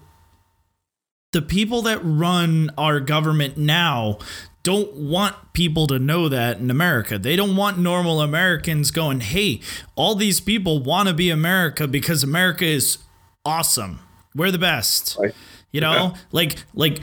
the 1.33 1.43
people 1.43 1.83
that 1.83 1.99
run 2.03 2.71
our 2.79 3.01
government 3.01 3.57
now 3.57 4.19
don't 4.63 4.93
want 4.95 5.35
people 5.55 5.87
to 5.89 5.99
know 5.99 6.29
that 6.29 6.59
in 6.59 6.71
America. 6.71 7.19
They 7.19 7.35
don't 7.35 7.57
want 7.57 7.79
normal 7.79 8.21
Americans 8.21 8.91
going, 8.91 9.21
"Hey, 9.21 9.61
all 9.97 10.15
these 10.15 10.41
people 10.41 10.83
want 10.83 11.09
to 11.09 11.15
be 11.15 11.31
America 11.31 11.89
because 11.89 12.23
America 12.23 12.65
is 12.65 12.99
awesome. 13.45 13.99
We're 14.35 14.51
the 14.53 14.59
best." 14.59 15.17
Right. 15.19 15.35
You 15.73 15.81
know, 15.81 15.93
Yeah. 15.93 16.15
like 16.31 16.65
like 16.75 17.01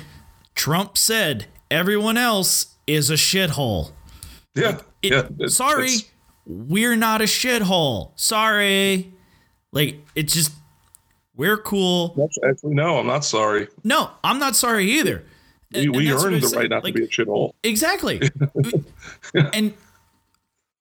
Trump 0.55 0.97
said, 0.97 1.47
everyone 1.71 2.17
else 2.17 2.75
is 2.87 3.09
a 3.09 3.15
shithole. 3.15 3.91
yeah, 4.55 4.79
It- 5.01 5.11
yeah. 5.11 5.19
it's- 5.19 5.53
sorry, 5.55 5.85
it's- 5.85 6.05
we're 6.45 6.95
not 6.95 7.21
a 7.21 7.25
shithole. 7.25 8.11
Sorry. 8.15 9.13
Like, 9.71 10.03
it's 10.15 10.33
just, 10.33 10.51
we're 11.39 11.57
cool. 11.57 12.15
Actually, 12.23 12.49
actually, 12.49 12.73
no, 12.75 12.99
I'm 12.99 13.07
not 13.07 13.25
sorry. 13.25 13.67
No, 13.83 14.11
I'm 14.23 14.37
not 14.37 14.55
sorry 14.55 14.85
either. 14.91 15.23
We, 15.73 15.81
And- 15.85 15.95
we 15.95 16.11
and 16.11 16.19
earned 16.23 16.43
the 16.43 16.47
saying. 16.49 16.61
right 16.61 16.69
not 16.69 16.83
Like, 16.83 16.93
to 16.95 16.99
be 16.99 17.05
a 17.05 17.07
shithole. 17.07 17.53
Exactly. 17.63 18.21
and 19.53 19.73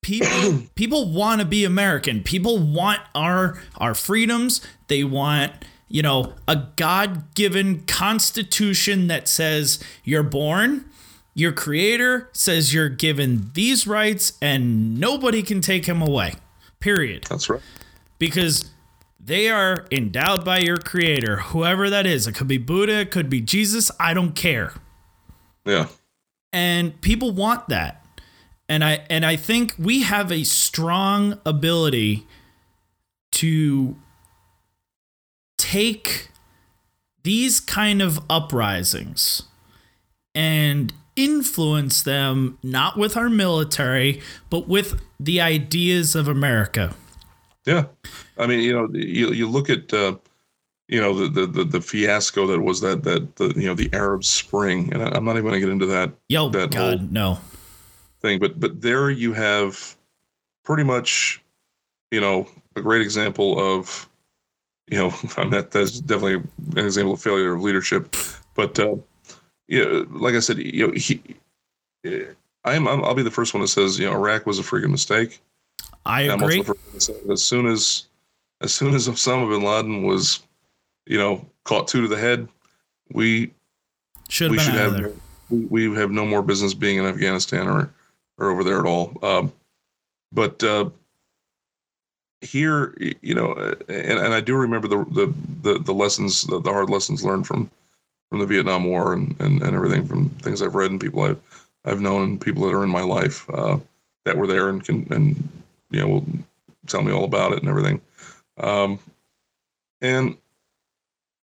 people 0.03 0.63
people 0.75 1.11
want 1.13 1.41
to 1.41 1.47
be 1.47 1.65
American. 1.65 2.23
People 2.23 2.59
want 2.59 3.01
our 3.15 3.61
our 3.77 3.95
freedoms. 3.95 4.61
They 4.89 5.05
want, 5.05 5.53
you 5.89 6.03
know, 6.03 6.35
a 6.47 6.65
God-given 6.77 7.85
constitution 7.87 9.07
that 9.09 9.29
says 9.29 9.79
you're 10.05 10.23
born, 10.23 10.85
your 11.35 11.53
creator 11.53 12.29
says 12.33 12.73
you're 12.75 12.89
given 12.89 13.51
these 13.55 13.87
rights 13.87 14.33
and 14.43 14.99
nobody 14.99 15.43
can 15.43 15.61
take 15.61 15.87
them 15.87 16.01
away. 16.03 16.35
Period 16.81 17.25
That's 17.29 17.51
right. 17.51 17.61
because 18.19 18.71
they 19.29 19.51
are 19.51 19.87
endowed 19.91 20.43
by 20.43 20.59
your 20.59 20.79
creator, 20.79 21.37
whoever 21.37 21.91
that 21.91 22.07
is. 22.07 22.27
It 22.27 22.35
could 22.35 22.49
be 22.49 22.57
Buddha, 22.57 23.01
it 23.01 23.11
could 23.11 23.29
be 23.29 23.43
Jesus, 23.43 23.91
I 24.01 24.15
don't 24.15 24.35
care. 24.35 24.73
Yeah, 25.67 25.89
And 26.51 26.99
people 27.03 27.31
want 27.33 27.69
that. 27.69 28.05
And 28.71 28.83
I 28.83 29.05
and 29.11 29.27
I 29.27 29.37
think 29.37 29.75
we 29.79 30.03
have 30.03 30.33
a 30.33 30.45
strong 30.45 31.39
ability 31.45 32.27
to 33.33 33.97
take 35.59 36.31
these 37.23 37.61
kind 37.61 38.01
of 38.01 38.21
uprisings 38.31 39.43
and 40.35 40.95
influence 41.17 42.03
them 42.03 42.57
not 42.63 42.97
with 42.97 43.17
our 43.17 43.29
military 43.29 44.23
but 44.49 44.69
with 44.69 45.03
the 45.21 45.41
ideas 45.41 46.15
of 46.15 46.29
America. 46.29 46.95
Yeah. 47.69 47.85
I 48.39 48.47
mean, 48.47 48.61
you 48.61 48.73
know, 48.73 48.89
you 48.93 49.33
you 49.33 49.49
look 49.49 49.71
at. 49.71 49.93
Uh, 49.93 50.17
you 50.89 50.99
know 50.99 51.29
the, 51.29 51.47
the 51.47 51.65
the 51.65 51.81
fiasco 51.83 52.47
that 52.47 52.61
was 52.61 52.81
that 52.81 53.05
that 53.05 53.37
the 53.37 53.49
you 53.49 53.67
know 53.67 53.75
the 53.75 53.91
Arab 53.93 54.25
Spring, 54.25 54.91
and 54.93 55.03
I'm 55.03 55.23
not 55.23 55.33
even 55.33 55.45
going 55.45 55.53
to 55.53 55.61
get 55.61 55.69
into 55.69 55.85
that 55.85 56.13
Yo, 56.31 56.49
That 56.49 56.71
God, 56.71 57.13
no. 57.13 57.39
thing, 58.21 58.39
but 58.39 58.59
but 58.59 58.81
there 58.81 59.11
you 59.11 59.35
have 59.35 59.97
pretty 60.65 60.85
much, 60.85 61.43
you 62.11 62.23
know, 62.23 62.49
a 62.75 62.81
great 62.81 63.03
example 63.03 63.59
of, 63.61 64.09
you 64.91 64.97
know, 64.97 65.15
I 65.37 65.43
mean, 65.43 65.51
that 65.51 65.71
that's 65.73 66.01
definitely 66.01 66.49
an 66.77 66.87
example 66.87 67.13
of 67.13 67.21
failure 67.21 67.53
of 67.53 67.61
leadership, 67.61 68.17
but 68.55 68.79
uh, 68.79 68.97
yeah, 69.67 70.05
like 70.09 70.35
I 70.35 70.41
said, 70.41 70.57
you 70.57 70.87
know, 70.87 70.93
he, 70.95 71.23
I'm, 72.65 72.89
I'm 72.89 73.05
I'll 73.05 73.15
be 73.15 73.23
the 73.23 73.31
first 73.31 73.53
one 73.53 73.61
that 73.61 73.69
says 73.69 73.99
you 73.99 74.07
know 74.07 74.15
Iraq 74.15 74.47
was 74.47 74.59
a 74.59 74.63
freaking 74.63 74.91
mistake. 74.91 75.43
I 76.07 76.23
And 76.23 76.41
agree. 76.43 76.59
the 76.59 76.65
first 76.65 76.81
one 76.87 76.95
to 76.95 77.01
say 77.01 77.13
that 77.25 77.33
as 77.33 77.45
soon 77.45 77.67
as 77.67 78.05
as 78.61 78.75
soon 78.75 78.95
as 78.95 79.09
Osama 79.09 79.49
bin 79.49 79.63
Laden 79.63 80.03
was, 80.03 80.41
you 81.07 81.19
know, 81.19 81.45
caught 81.65 81.87
two 81.89 82.03
to 82.03 82.09
the 82.09 82.19
head, 82.19 82.49
we 83.13 83.53
Should 84.29 84.51
we 84.51 84.57
have 84.59 84.67
should 84.67 84.75
been 84.75 84.83
out 84.83 84.89
of 84.89 85.01
have 85.05 85.21
we, 85.51 85.89
we 85.89 85.97
have 85.97 86.11
no 86.11 86.27
more 86.27 86.43
business 86.43 86.75
being 86.75 86.99
in 86.99 87.07
Afghanistan 87.07 87.69
or 87.69 87.91
or 88.39 88.51
over 88.51 88.65
there 88.65 88.81
at 88.81 88.87
all. 88.87 89.17
Um, 89.23 89.53
but 90.33 90.63
uh, 90.63 90.91
here, 92.41 92.95
you 93.23 93.35
know, 93.35 93.53
and, 93.89 94.19
and 94.19 94.35
I 94.35 94.41
do 94.41 94.55
remember 94.57 94.89
the 94.89 95.05
the 95.11 95.35
the, 95.63 95.79
the 95.79 95.95
lessons, 95.95 96.45
the, 96.45 96.61
the 96.61 96.73
hard 96.73 96.91
lessons 96.91 97.25
learned 97.25 97.47
from 97.47 97.71
from 98.31 98.41
the 98.41 98.47
Vietnam 98.47 98.85
War 98.85 99.15
and, 99.15 99.35
and, 99.41 99.63
and 99.63 99.75
everything 99.75 100.05
from 100.07 100.29
things 100.29 100.61
I've 100.61 100.75
read 100.75 100.91
and 100.91 101.01
people 101.01 101.23
I've 101.23 101.41
I've 101.85 102.01
known 102.01 102.23
and 102.25 102.41
people 102.41 102.67
that 102.67 102.75
are 102.75 102.85
in 102.85 102.91
my 102.91 103.01
life 103.03 103.49
uh, 103.51 103.79
that 104.25 104.37
were 104.37 104.47
there 104.47 104.69
and 104.69 104.85
can 104.85 105.07
and 105.11 105.49
you 105.91 106.01
know 106.01 106.09
will 106.09 106.27
tell 106.87 107.03
me 107.03 107.13
all 107.13 107.25
about 107.25 107.53
it 107.53 107.61
and 107.61 107.69
everything. 107.69 108.01
Um, 108.59 108.99
and 110.01 110.37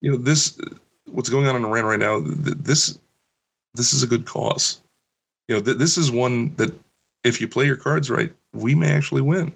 you 0.02 0.12
know 0.12 0.17
this 0.17 0.58
what's 1.06 1.30
going 1.30 1.47
on 1.47 1.56
in 1.56 1.65
Iran 1.65 1.86
right 1.86 1.99
now. 1.99 2.19
th- 2.21 2.58
This 2.60 2.97
this 3.73 3.93
is 3.93 4.04
a 4.04 4.08
good 4.08 4.25
cause. 4.25 4.82
You 5.47 5.56
know, 5.56 5.62
th- 5.62 5.78
this 5.78 5.97
is 5.97 6.12
one 6.12 6.56
that 6.56 6.73
if 7.23 7.41
you 7.41 7.47
play 7.47 7.65
your 7.65 7.75
cards 7.75 8.10
right, 8.10 8.32
we 8.54 8.75
may 8.75 8.91
actually 8.91 9.21
win. 9.21 9.54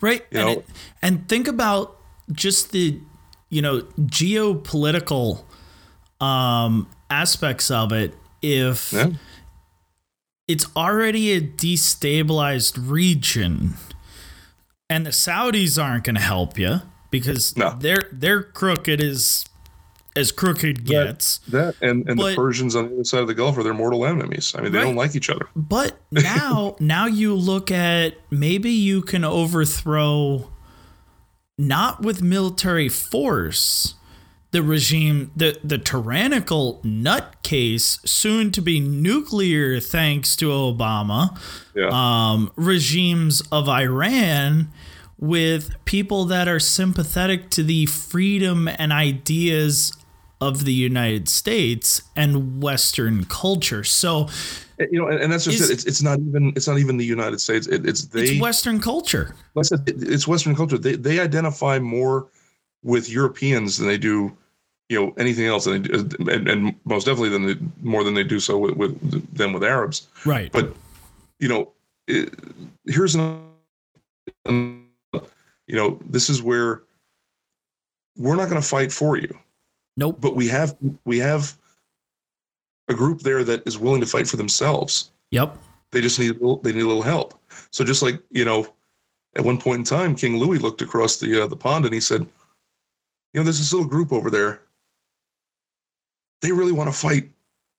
Right. 0.00 0.24
You 0.30 0.40
and, 0.40 0.50
it, 0.50 0.66
and 1.02 1.28
think 1.28 1.48
about 1.48 1.96
just 2.32 2.72
the, 2.72 3.00
you 3.48 3.60
know, 3.62 3.80
geopolitical 4.00 5.44
um, 6.20 6.88
aspects 7.10 7.70
of 7.70 7.92
it. 7.92 8.14
If 8.42 8.92
Yeah. 8.92 9.10
it's 10.48 10.66
already 10.76 11.32
a 11.32 11.40
destabilized 11.40 12.78
region 12.90 13.74
and 14.90 15.06
the 15.06 15.10
Saudis 15.10 15.82
aren't 15.82 16.04
going 16.04 16.16
to 16.16 16.20
help 16.20 16.58
you 16.58 16.80
because 17.10 17.56
No. 17.56 17.74
they're, 17.78 18.08
they're 18.12 18.42
crooked 18.42 19.00
as, 19.00 19.46
as 20.16 20.30
crooked 20.32 20.84
gets. 20.84 21.38
That 21.48 21.76
and 21.80 22.06
and 22.08 22.16
But- 22.18 22.30
the 22.30 22.36
Persians 22.36 22.76
on 22.76 22.88
the 22.88 22.94
other 22.96 23.04
side 23.04 23.20
of 23.22 23.28
the 23.28 23.34
Gulf 23.34 23.56
are 23.56 23.62
their 23.62 23.72
mortal 23.74 24.04
enemies. 24.04 24.52
I 24.56 24.60
mean, 24.60 24.72
they 24.72 24.78
Right. 24.78 24.84
don't 24.84 24.96
like 24.96 25.14
each 25.16 25.30
other. 25.30 25.46
But 25.56 25.98
now, 26.10 26.76
now 26.80 27.06
you 27.06 27.34
look 27.34 27.70
at 27.70 28.14
maybe 28.30 28.70
you 28.70 29.00
can 29.02 29.24
overthrow, 29.24 30.50
not 31.56 32.02
with 32.02 32.20
military 32.22 32.88
force, 32.88 33.94
the 34.52 34.62
regime, 34.62 35.30
the 35.36 35.58
the 35.62 35.78
tyrannical 35.78 36.80
nutcase, 36.84 38.06
soon 38.08 38.50
to 38.52 38.60
be 38.60 38.80
nuclear, 38.80 39.78
thanks 39.80 40.34
to 40.36 40.46
Obama, 40.48 41.38
Yeah. 41.74 41.88
um, 41.92 42.50
regimes 42.56 43.42
of 43.52 43.68
Iran, 43.68 44.68
with 45.18 45.74
people 45.84 46.24
that 46.26 46.48
are 46.48 46.58
sympathetic 46.60 47.50
to 47.50 47.62
the 47.62 47.86
freedom 47.86 48.66
and 48.68 48.92
ideas 48.92 49.92
of 50.40 50.64
the 50.64 50.72
United 50.72 51.28
States 51.28 52.02
and 52.16 52.62
Western 52.62 53.24
culture. 53.26 53.84
So 53.84 54.28
you 54.78 54.98
know, 54.98 55.08
and, 55.08 55.20
and 55.20 55.30
that's 55.32 55.44
just 55.44 55.60
Is- 55.60 55.68
it. 55.70 55.72
It's, 55.74 55.84
it's 55.84 56.02
not 56.02 56.18
even 56.18 56.52
it's 56.56 56.66
not 56.66 56.78
even 56.78 56.96
the 56.96 57.04
United 57.04 57.38
States. 57.40 57.66
It, 57.66 57.86
it's 57.86 58.06
they. 58.06 58.22
it's 58.22 58.40
Western 58.40 58.80
culture. 58.80 59.34
like 59.54 59.66
I 59.66 59.68
said, 59.68 59.80
it- 59.86 60.02
it's 60.02 60.26
Western 60.26 60.56
culture. 60.56 60.78
They 60.78 60.96
they 60.96 61.20
identify 61.20 61.78
more 61.78 62.28
with 62.82 63.10
Europeans 63.10 63.76
than 63.78 63.86
they 63.86 63.98
do, 63.98 64.36
you 64.88 65.00
know, 65.00 65.14
anything 65.18 65.46
else, 65.46 65.66
and, 65.66 65.84
do, 65.84 66.30
and, 66.30 66.48
and 66.48 66.74
most 66.84 67.04
definitely 67.04 67.28
than 67.28 67.46
they, 67.46 67.56
more 67.82 68.04
than 68.04 68.14
they 68.14 68.24
do 68.24 68.40
so 68.40 68.58
with, 68.58 68.76
with 68.76 69.36
than 69.36 69.52
with 69.52 69.62
Arabs. 69.62 70.08
Right. 70.24 70.50
But 70.50 70.74
you 71.38 71.48
know, 71.48 71.72
it, 72.06 72.34
here's 72.86 73.14
an, 73.14 73.40
you 74.46 74.86
know, 75.68 75.98
this 76.08 76.28
is 76.28 76.42
where 76.42 76.82
we're 78.16 78.36
not 78.36 78.48
going 78.48 78.60
to 78.60 78.66
fight 78.66 78.92
for 78.92 79.16
you, 79.16 79.36
nope. 79.96 80.18
but 80.20 80.34
we 80.34 80.48
have 80.48 80.76
we 81.04 81.18
have 81.18 81.56
a 82.88 82.94
group 82.94 83.20
there 83.20 83.44
that 83.44 83.66
is 83.66 83.78
willing 83.78 84.00
to 84.00 84.06
fight 84.06 84.26
for 84.26 84.36
themselves. 84.36 85.12
Yep. 85.30 85.56
They 85.92 86.00
just 86.00 86.18
need 86.18 86.30
a 86.30 86.34
little, 86.34 86.56
they 86.56 86.72
need 86.72 86.82
a 86.82 86.88
little 86.88 87.02
help. 87.02 87.40
So 87.70 87.84
just 87.84 88.02
like 88.02 88.20
you 88.30 88.44
know, 88.44 88.66
at 89.36 89.44
one 89.44 89.58
point 89.58 89.78
in 89.78 89.84
time, 89.84 90.16
King 90.16 90.36
Louis 90.38 90.58
looked 90.58 90.82
across 90.82 91.18
the 91.18 91.44
uh, 91.44 91.46
the 91.46 91.56
pond 91.56 91.84
and 91.84 91.94
he 91.94 92.00
said, 92.00 92.26
"You 93.32 93.40
know, 93.40 93.44
there's 93.44 93.58
this 93.58 93.72
little 93.72 93.88
group 93.88 94.12
over 94.12 94.30
there. 94.30 94.62
They 96.42 96.52
really 96.52 96.72
want 96.72 96.88
to 96.88 96.98
fight. 96.98 97.30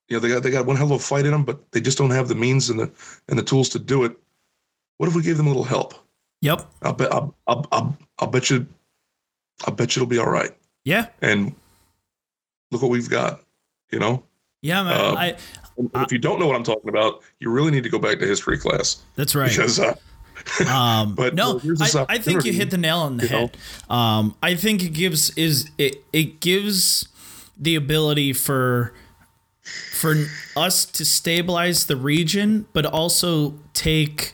You 0.07 0.17
know, 0.17 0.19
they 0.19 0.29
got 0.29 0.43
they 0.43 0.51
got 0.51 0.65
one 0.65 0.75
hell 0.75 0.91
of 0.91 0.99
a 1.01 1.03
fight 1.03 1.25
in 1.25 1.31
them, 1.31 1.43
but 1.43 1.71
they 1.71 1.81
just 1.81 1.97
don't 1.97 2.11
have 2.11 2.27
the 2.27 2.35
means 2.35 2.69
and 2.69 2.79
the 2.79 2.91
and 3.27 3.37
the 3.37 3.43
tools 3.43 3.69
to 3.69 3.79
do 3.79 4.03
it. 4.03 4.15
What 4.97 5.07
if 5.07 5.15
we 5.15 5.23
gave 5.23 5.37
them 5.37 5.47
a 5.47 5.49
little 5.49 5.63
help? 5.63 5.95
Yep. 6.41 6.69
I'll 6.81 6.93
bet 6.93 7.13
I'll 7.13 7.35
I'll, 7.47 7.67
I'll, 7.71 7.97
I'll 8.19 8.27
bet 8.27 8.49
you 8.49 8.67
I'll 9.65 9.73
bet 9.73 9.95
you 9.95 10.01
it'll 10.01 10.09
be 10.09 10.17
all 10.17 10.29
right. 10.29 10.55
Yeah. 10.83 11.07
And 11.21 11.55
look 12.71 12.81
what 12.81 12.91
we've 12.91 13.09
got. 13.09 13.41
You 13.91 13.99
know, 13.99 14.23
Yeah, 14.61 14.83
man. 14.83 14.93
Uh, 14.93 15.15
I 15.17 15.35
And 15.77 15.89
if 15.95 16.11
you 16.11 16.17
don't 16.17 16.39
know 16.39 16.47
what 16.47 16.55
I'm 16.55 16.63
talking 16.63 16.89
about, 16.89 17.23
you 17.39 17.51
really 17.51 17.71
need 17.71 17.83
to 17.83 17.89
go 17.89 17.99
back 17.99 18.19
to 18.19 18.25
history 18.25 18.57
class 18.57 19.03
that's 19.15 19.35
right. 19.35 19.49
because 19.49 19.79
uh, 19.79 19.95
Um, 20.67 21.15
But, 21.15 21.33
no, 21.35 21.57
uh, 21.57 22.05
I, 22.09 22.15
I 22.15 22.17
think 22.17 22.45
you 22.45 22.53
hit 22.53 22.69
the 22.71 22.77
nail 22.77 22.99
on 22.99 23.17
the 23.17 23.27
head. 23.27 23.57
Um, 23.89 24.35
I 24.41 24.55
think 24.55 24.83
it 24.83 24.89
gives 24.89 25.29
is 25.31 25.69
it 25.77 26.03
it 26.13 26.39
gives 26.39 27.07
the 27.57 27.75
ability 27.75 28.33
for 28.33 28.93
for 29.91 30.15
us 30.55 30.85
to 30.85 31.05
stabilize 31.05 31.85
the 31.85 31.95
region, 31.95 32.65
but 32.73 32.85
also 32.85 33.53
take 33.73 34.33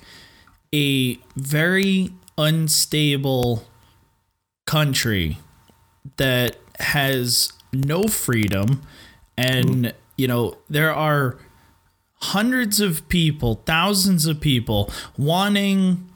a 0.73 1.15
very 1.35 2.11
unstable 2.37 3.65
country 4.65 5.37
that 6.17 6.57
has 6.79 7.51
no 7.73 8.07
freedom. 8.07 8.81
And 9.37 9.93
you 10.17 10.27
know 10.27 10.57
there 10.69 10.93
are 10.93 11.37
hundreds 12.19 12.79
of 12.79 13.07
people 13.09 13.61
thousands 13.65 14.25
of 14.25 14.41
people 14.41 14.91
wanting 15.17 16.09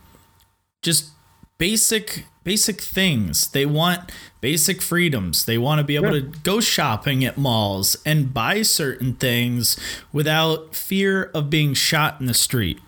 just 0.82 1.12
basic 1.58 2.26
basic 2.44 2.82
things. 2.82 3.48
They 3.50 3.66
want 3.66 4.12
basic 4.40 4.82
freedoms. 4.82 5.46
They 5.46 5.58
want 5.58 5.80
to 5.80 5.84
be 5.84 5.96
able 5.96 6.12
to 6.12 6.22
go 6.22 6.60
shopping 6.60 7.24
at 7.24 7.38
malls 7.38 7.98
and 8.06 8.34
buy 8.34 8.64
certain 8.64 9.14
things 9.14 9.80
without 10.12 10.76
fear 10.76 11.26
of 11.36 11.50
being 11.50 11.74
shot 11.74 12.20
in 12.20 12.26
the 12.26 12.34
street. 12.34 12.80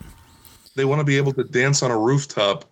They 0.74 0.84
want 0.84 1.00
to 1.00 1.04
be 1.04 1.16
able 1.16 1.32
to 1.34 1.44
dance 1.44 1.82
on 1.82 1.92
a 1.92 1.98
rooftop, 1.98 2.64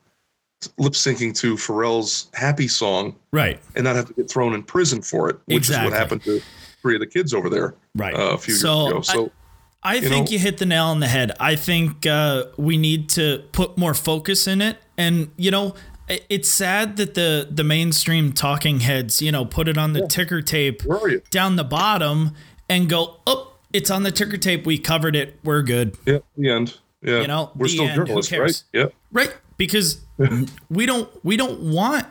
lip 0.76 0.94
syncing 0.94 1.37
to 1.38 1.55
Pharrell's 1.55 2.28
"Happy" 2.35 2.66
song, 2.66 3.14
right. 3.31 3.61
and 3.76 3.85
not 3.85 3.94
have 3.94 4.07
to 4.07 4.14
get 4.14 4.28
thrown 4.28 4.55
in 4.55 4.64
prison 4.64 5.02
for 5.02 5.31
it, 5.31 5.38
which 5.44 5.70
is 5.70 5.76
what 5.76 5.92
happened 5.92 6.24
to 6.24 6.42
three 6.81 6.94
of 6.94 7.00
the 7.00 7.07
kids 7.07 7.33
over 7.33 7.48
there 7.48 7.74
right. 7.94 8.14
uh, 8.14 8.33
a 8.33 8.38
few 8.38 8.55
So, 8.55 8.88
years 8.88 8.90
ago. 8.90 9.00
So 9.02 9.33
I 9.82 9.96
you 9.96 10.08
think 10.08 10.26
know? 10.26 10.32
you 10.32 10.38
hit 10.38 10.58
the 10.58 10.66
nail 10.66 10.86
on 10.86 11.00
the 11.00 11.08
head. 11.08 11.32
I 11.40 11.56
think 11.56 12.06
uh, 12.06 12.44
we 12.56 12.76
need 12.76 13.08
to 13.10 13.44
put 13.52 13.76
more 13.76 13.94
focus 13.94 14.46
in 14.46 14.62
it, 14.62 14.78
and 14.96 15.30
you 15.36 15.50
know, 15.50 15.74
it's 16.08 16.48
sad 16.48 16.96
that 16.96 17.14
the 17.14 17.48
the 17.50 17.64
mainstream 17.64 18.32
talking 18.32 18.80
heads, 18.80 19.20
you 19.20 19.32
know, 19.32 19.44
put 19.44 19.68
it 19.68 19.76
on 19.76 19.92
the 19.92 20.06
ticker 20.06 20.42
tape 20.42 20.82
where 20.84 20.98
are 20.98 21.08
you? 21.08 21.22
down 21.30 21.56
the 21.56 21.64
bottom 21.64 22.32
and 22.68 22.88
go, 22.88 23.20
"Oh, 23.26 23.54
it's 23.72 23.90
on 23.90 24.02
the 24.02 24.12
ticker 24.12 24.36
tape. 24.36 24.66
We 24.66 24.78
covered 24.78 25.16
it. 25.16 25.38
We're 25.42 25.62
good." 25.62 25.96
Yeah, 26.06 26.18
the 26.36 26.50
end. 26.50 26.78
Yeah, 27.02 27.22
You 27.22 27.26
know, 27.26 27.50
we're 27.56 27.66
still 27.66 27.86
end. 27.86 27.96
Journalists, 27.96 28.30
right? 28.32 28.62
Yeah, 28.72 28.86
Right? 29.10 29.36
Because 29.56 30.00
we 30.70 30.86
don't 30.86 31.08
we 31.24 31.36
don't 31.36 31.60
want 31.72 32.06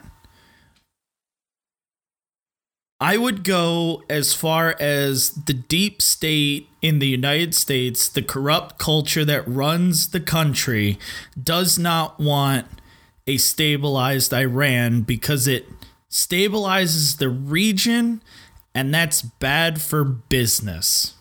I 3.02 3.18
would 3.18 3.44
go 3.44 4.04
as 4.12 4.36
far 4.36 4.76
as 4.80 5.32
the 5.32 5.56
deep 5.56 6.04
state 6.04 6.70
in 6.84 7.00
the 7.00 7.08
United 7.08 7.56
States, 7.56 8.08
the 8.08 8.22
corrupt 8.22 8.78
culture 8.78 9.26
that 9.26 9.46
runs 9.48 10.10
the 10.10 10.20
country 10.20 11.00
does 11.42 11.80
not 11.80 12.20
want 12.20 12.68
a 13.26 13.38
stabilized 13.38 14.32
Iran 14.34 15.02
because 15.02 15.48
it 15.48 15.66
stabilizes 16.12 17.18
the 17.18 17.30
region 17.30 18.22
and 18.76 18.94
that's 18.94 19.24
bad 19.24 19.82
for 19.82 20.04
business. 20.04 21.16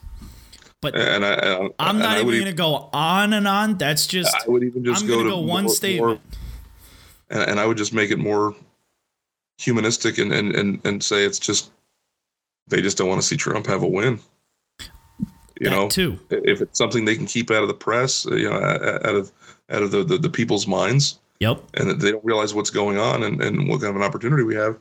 But 0.82 0.94
and 0.94 1.24
I, 1.24 1.68
I'm 1.78 1.98
not 1.98 2.18
I 2.18 2.20
even 2.20 2.30
going 2.30 2.44
to 2.44 2.52
go 2.52 2.90
on 2.92 3.32
and 3.32 3.48
on. 3.48 3.78
That's 3.78 4.06
just 4.06 4.34
I 4.34 4.50
would 4.50 4.64
even 4.64 4.84
just 4.84 5.02
I'm 5.02 5.08
go 5.08 5.22
to 5.22 5.30
go 5.30 5.40
one 5.40 5.64
more- 5.64 5.72
statement. 5.72 6.20
more- 7.30 7.40
and, 7.40 7.52
and 7.52 7.60
I 7.60 7.64
would 7.64 7.76
just 7.78 7.94
make 7.94 8.10
it 8.10 8.18
more 8.18 8.54
humanistic 9.60 10.18
and, 10.18 10.32
and, 10.32 10.54
and, 10.54 10.80
and 10.84 11.02
say 11.02 11.24
it's 11.24 11.38
just 11.38 11.70
they 12.68 12.80
just 12.80 12.96
don't 12.96 13.08
want 13.08 13.20
to 13.20 13.26
see 13.26 13.36
Trump 13.36 13.66
have 13.66 13.82
a 13.82 13.86
win. 13.88 14.18
You 15.60 15.68
that 15.68 15.70
know, 15.70 15.88
too. 15.88 16.18
if 16.30 16.62
it's 16.62 16.78
something 16.78 17.04
they 17.04 17.16
can 17.16 17.26
keep 17.26 17.50
out 17.50 17.62
of 17.62 17.68
the 17.68 17.74
press, 17.74 18.26
uh, 18.26 18.34
you 18.34 18.48
know, 18.48 18.56
out 18.58 19.14
of 19.14 19.30
out 19.68 19.82
of 19.82 19.90
the, 19.90 20.02
the, 20.02 20.16
the 20.18 20.30
people's 20.30 20.66
minds, 20.66 21.18
Yep. 21.40 21.62
and 21.74 21.90
that 21.90 22.00
they 22.00 22.10
don't 22.12 22.24
realize 22.24 22.54
what's 22.54 22.70
going 22.70 22.96
on 22.98 23.22
and, 23.22 23.42
and 23.42 23.68
what 23.68 23.80
kind 23.80 23.90
of 23.90 23.96
an 23.96 24.02
opportunity 24.02 24.42
we 24.42 24.54
have, 24.54 24.78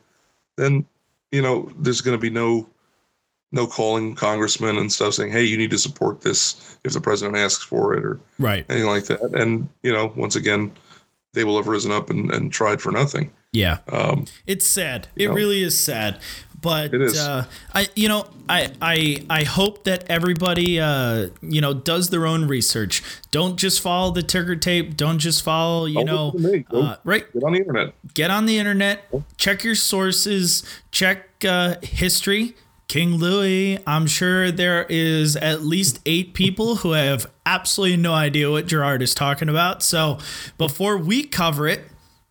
then 0.56 0.86
you 1.32 1.42
know 1.42 1.70
there's 1.78 2.00
going 2.00 2.16
to 2.16 2.20
be 2.20 2.30
no 2.30 2.66
no 3.52 3.66
calling 3.66 4.14
congressmen 4.14 4.78
and 4.78 4.90
stuff 4.92 5.14
saying, 5.14 5.32
hey, 5.32 5.42
you 5.44 5.56
need 5.58 5.70
to 5.72 5.78
support 5.78 6.20
this 6.22 6.78
if 6.84 6.92
the 6.92 7.00
president 7.00 7.36
asks 7.36 7.64
for 7.64 7.94
it 7.94 8.04
or 8.04 8.20
Right. 8.38 8.64
anything 8.70 8.88
like 8.88 9.04
that. 9.06 9.20
And 9.34 9.68
you 9.82 9.92
know, 9.92 10.12
once 10.16 10.36
again, 10.36 10.72
they 11.32 11.44
will 11.44 11.56
have 11.56 11.68
risen 11.68 11.92
up 11.92 12.10
and, 12.10 12.30
and 12.30 12.52
tried 12.52 12.80
for 12.80 12.90
nothing. 12.90 13.30
Yeah. 13.52 13.78
Um, 13.88 14.26
It's 14.46 14.66
sad. 14.66 15.08
It 15.16 15.28
know? 15.28 15.34
really 15.34 15.62
is 15.62 15.78
sad. 15.78 16.20
But 16.62 16.92
It 16.92 17.00
is. 17.00 17.18
Uh, 17.18 17.46
I, 17.74 17.88
you 17.96 18.08
know, 18.08 18.28
I, 18.48 18.70
I, 18.82 19.24
I 19.30 19.44
hope 19.44 19.84
that 19.84 20.04
everybody, 20.10 20.78
uh, 20.78 21.28
you 21.40 21.60
know, 21.60 21.72
does 21.72 22.10
their 22.10 22.26
own 22.26 22.46
research. 22.46 23.02
Don't 23.30 23.56
just 23.56 23.80
follow 23.80 24.10
the 24.12 24.22
ticker 24.22 24.56
tape. 24.56 24.96
Don't 24.96 25.18
just 25.18 25.42
follow, 25.42 25.86
you 25.86 26.04
know, 26.04 26.28
listen 26.28 26.50
to 26.50 26.56
me. 26.56 26.64
Go 26.70 26.82
uh, 26.82 26.96
right. 27.04 27.32
get 27.32 27.42
on 27.42 27.52
the 27.52 27.58
internet. 27.60 27.94
Get 28.14 28.30
on 28.30 28.46
the 28.46 28.58
internet. 28.58 29.10
Check 29.38 29.64
your 29.64 29.74
sources. 29.74 30.62
Check 30.90 31.44
uh, 31.44 31.76
history. 31.82 32.54
King 32.90 33.14
Louis. 33.14 33.78
I'm 33.86 34.08
sure 34.08 34.50
there 34.50 34.84
is 34.88 35.36
at 35.36 35.62
least 35.62 36.00
eight 36.06 36.34
people 36.34 36.74
who 36.74 36.90
have 36.90 37.30
absolutely 37.46 37.96
no 37.96 38.12
idea 38.12 38.50
what 38.50 38.66
Gerard 38.66 39.00
is 39.00 39.14
talking 39.14 39.48
about. 39.48 39.84
So 39.84 40.18
before 40.58 40.96
we 40.98 41.22
cover 41.22 41.68
it, 41.68 41.84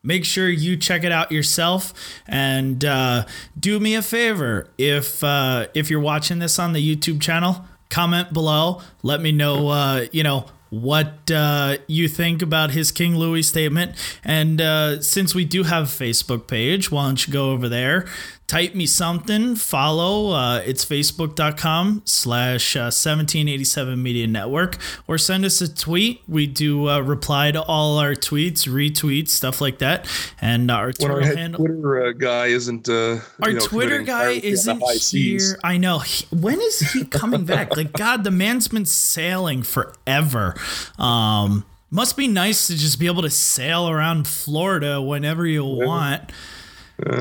make 0.04 0.26
sure 0.26 0.50
you 0.50 0.76
check 0.76 1.06
it 1.06 1.14
out 1.14 1.32
yourself 1.32 1.94
and 2.28 2.84
uh, 2.84 3.26
do 3.58 3.80
me 3.80 3.96
a 3.96 4.02
favor 4.02 4.68
if 4.78 5.24
uh, 5.24 5.68
if 5.74 5.90
you're 5.90 6.02
watching 6.02 6.40
this 6.40 6.60
on 6.60 6.74
the 6.74 6.96
YouTube 6.96 7.22
channel, 7.22 7.64
comment 7.90 8.34
below. 8.34 8.82
Let 9.02 9.22
me 9.22 9.32
know. 9.32 9.70
Uh, 9.70 10.08
you 10.12 10.24
know 10.24 10.48
what 10.72 11.32
uh, 11.32 11.78
you 11.88 12.08
think 12.08 12.42
about 12.42 12.72
his 12.72 12.92
King 12.92 13.16
Louis 13.16 13.44
statement. 13.44 13.96
And 14.24 14.62
uh, 14.62 15.02
since 15.02 15.34
we 15.34 15.46
do 15.46 15.64
have 15.64 15.86
a 15.86 15.88
Facebook 15.88 16.48
page, 16.48 16.92
why 16.92 17.06
don't 17.06 17.26
you 17.26 17.34
go 17.34 17.52
over 17.52 17.68
there, 17.68 18.08
type 18.50 18.74
me 18.76 18.86
something, 18.88 19.56
follow. 19.56 20.32
Uh, 20.32 20.58
it's 20.66 20.84
facebook.com 20.84 22.02
slash 22.04 22.76
uh, 22.76 22.90
1787 22.92 24.02
Media 24.02 24.28
Network, 24.28 24.78
or 25.08 25.18
send 25.18 25.46
us 25.46 25.62
a 25.62 25.74
tweet. 25.74 26.22
We 26.28 26.48
do 26.48 26.90
uh, 26.90 27.00
reply 27.00 27.52
to 27.52 27.62
all 27.62 28.00
our 28.00 28.14
tweets, 28.16 28.68
retweets, 28.68 29.30
stuff 29.30 29.62
like 29.62 29.78
that. 29.80 30.08
And 30.42 30.70
our 30.72 30.92
When 31.00 31.12
our 31.12 31.20
Twitter 31.22 31.38
handle. 31.38 31.66
Twitter 31.66 32.08
uh, 32.08 32.12
guy 32.14 32.48
isn't, 32.48 32.90
uh, 32.90 33.20
Our 33.42 33.50
you 33.52 33.60
know, 33.60 33.66
Twitter 33.66 34.02
guy 34.02 34.40
piracy 34.40 34.70
on 34.72 34.80
the 34.80 34.86
isn't 34.86 35.00
seas. 35.00 35.50
here. 35.52 35.60
I 35.64 35.78
know. 35.78 36.00
He- 36.00 36.26
when 36.36 36.60
is 36.60 36.80
he 36.92 37.06
coming 37.06 37.46
back? 37.46 37.70
Like 37.80 37.94
God, 37.94 38.24
the 38.24 38.32
man's 38.32 38.68
been 38.68 38.86
sailing 38.86 39.62
forever. 39.64 40.56
Um, 40.98 41.66
must 41.92 42.18
be 42.18 42.28
nice 42.28 42.68
to 42.68 42.76
just 42.76 43.00
be 43.00 43.06
able 43.06 43.22
to 43.22 43.30
sail 43.30 43.88
around 43.90 44.28
Florida 44.28 45.02
whenever 45.02 45.46
you 45.46 45.64
want. 45.64 46.32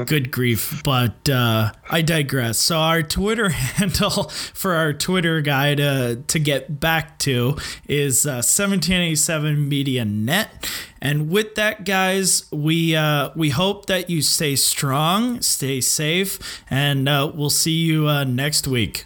Good 0.06 0.30
grief. 0.30 0.82
But 0.82 1.28
uh, 1.28 1.72
I 1.88 2.02
digress. 2.02 2.58
So 2.58 2.78
our 2.78 3.02
Twitter 3.02 3.48
handle 3.78 4.24
for 4.24 4.74
our 4.74 4.92
Twitter 4.92 5.40
guy 5.40 5.74
to, 5.76 6.22
to 6.26 6.38
get 6.38 6.80
back 6.80 7.18
to 7.20 7.56
is 7.86 8.26
uh, 8.26 8.42
1787 8.42 9.68
Media 9.68 10.04
Net. 10.04 10.68
And 11.00 11.30
with 11.30 11.54
that, 11.54 11.84
guys, 11.84 12.50
we 12.50 12.96
uh, 12.96 13.30
we 13.36 13.50
hope 13.50 13.86
that 13.86 14.10
you 14.10 14.20
stay 14.20 14.56
strong, 14.56 15.40
stay 15.42 15.80
safe, 15.80 16.62
and 16.68 17.08
uh, 17.08 17.30
we'll 17.32 17.50
see 17.50 17.70
you 17.70 18.08
uh, 18.08 18.24
next 18.24 18.66
week. 18.66 19.04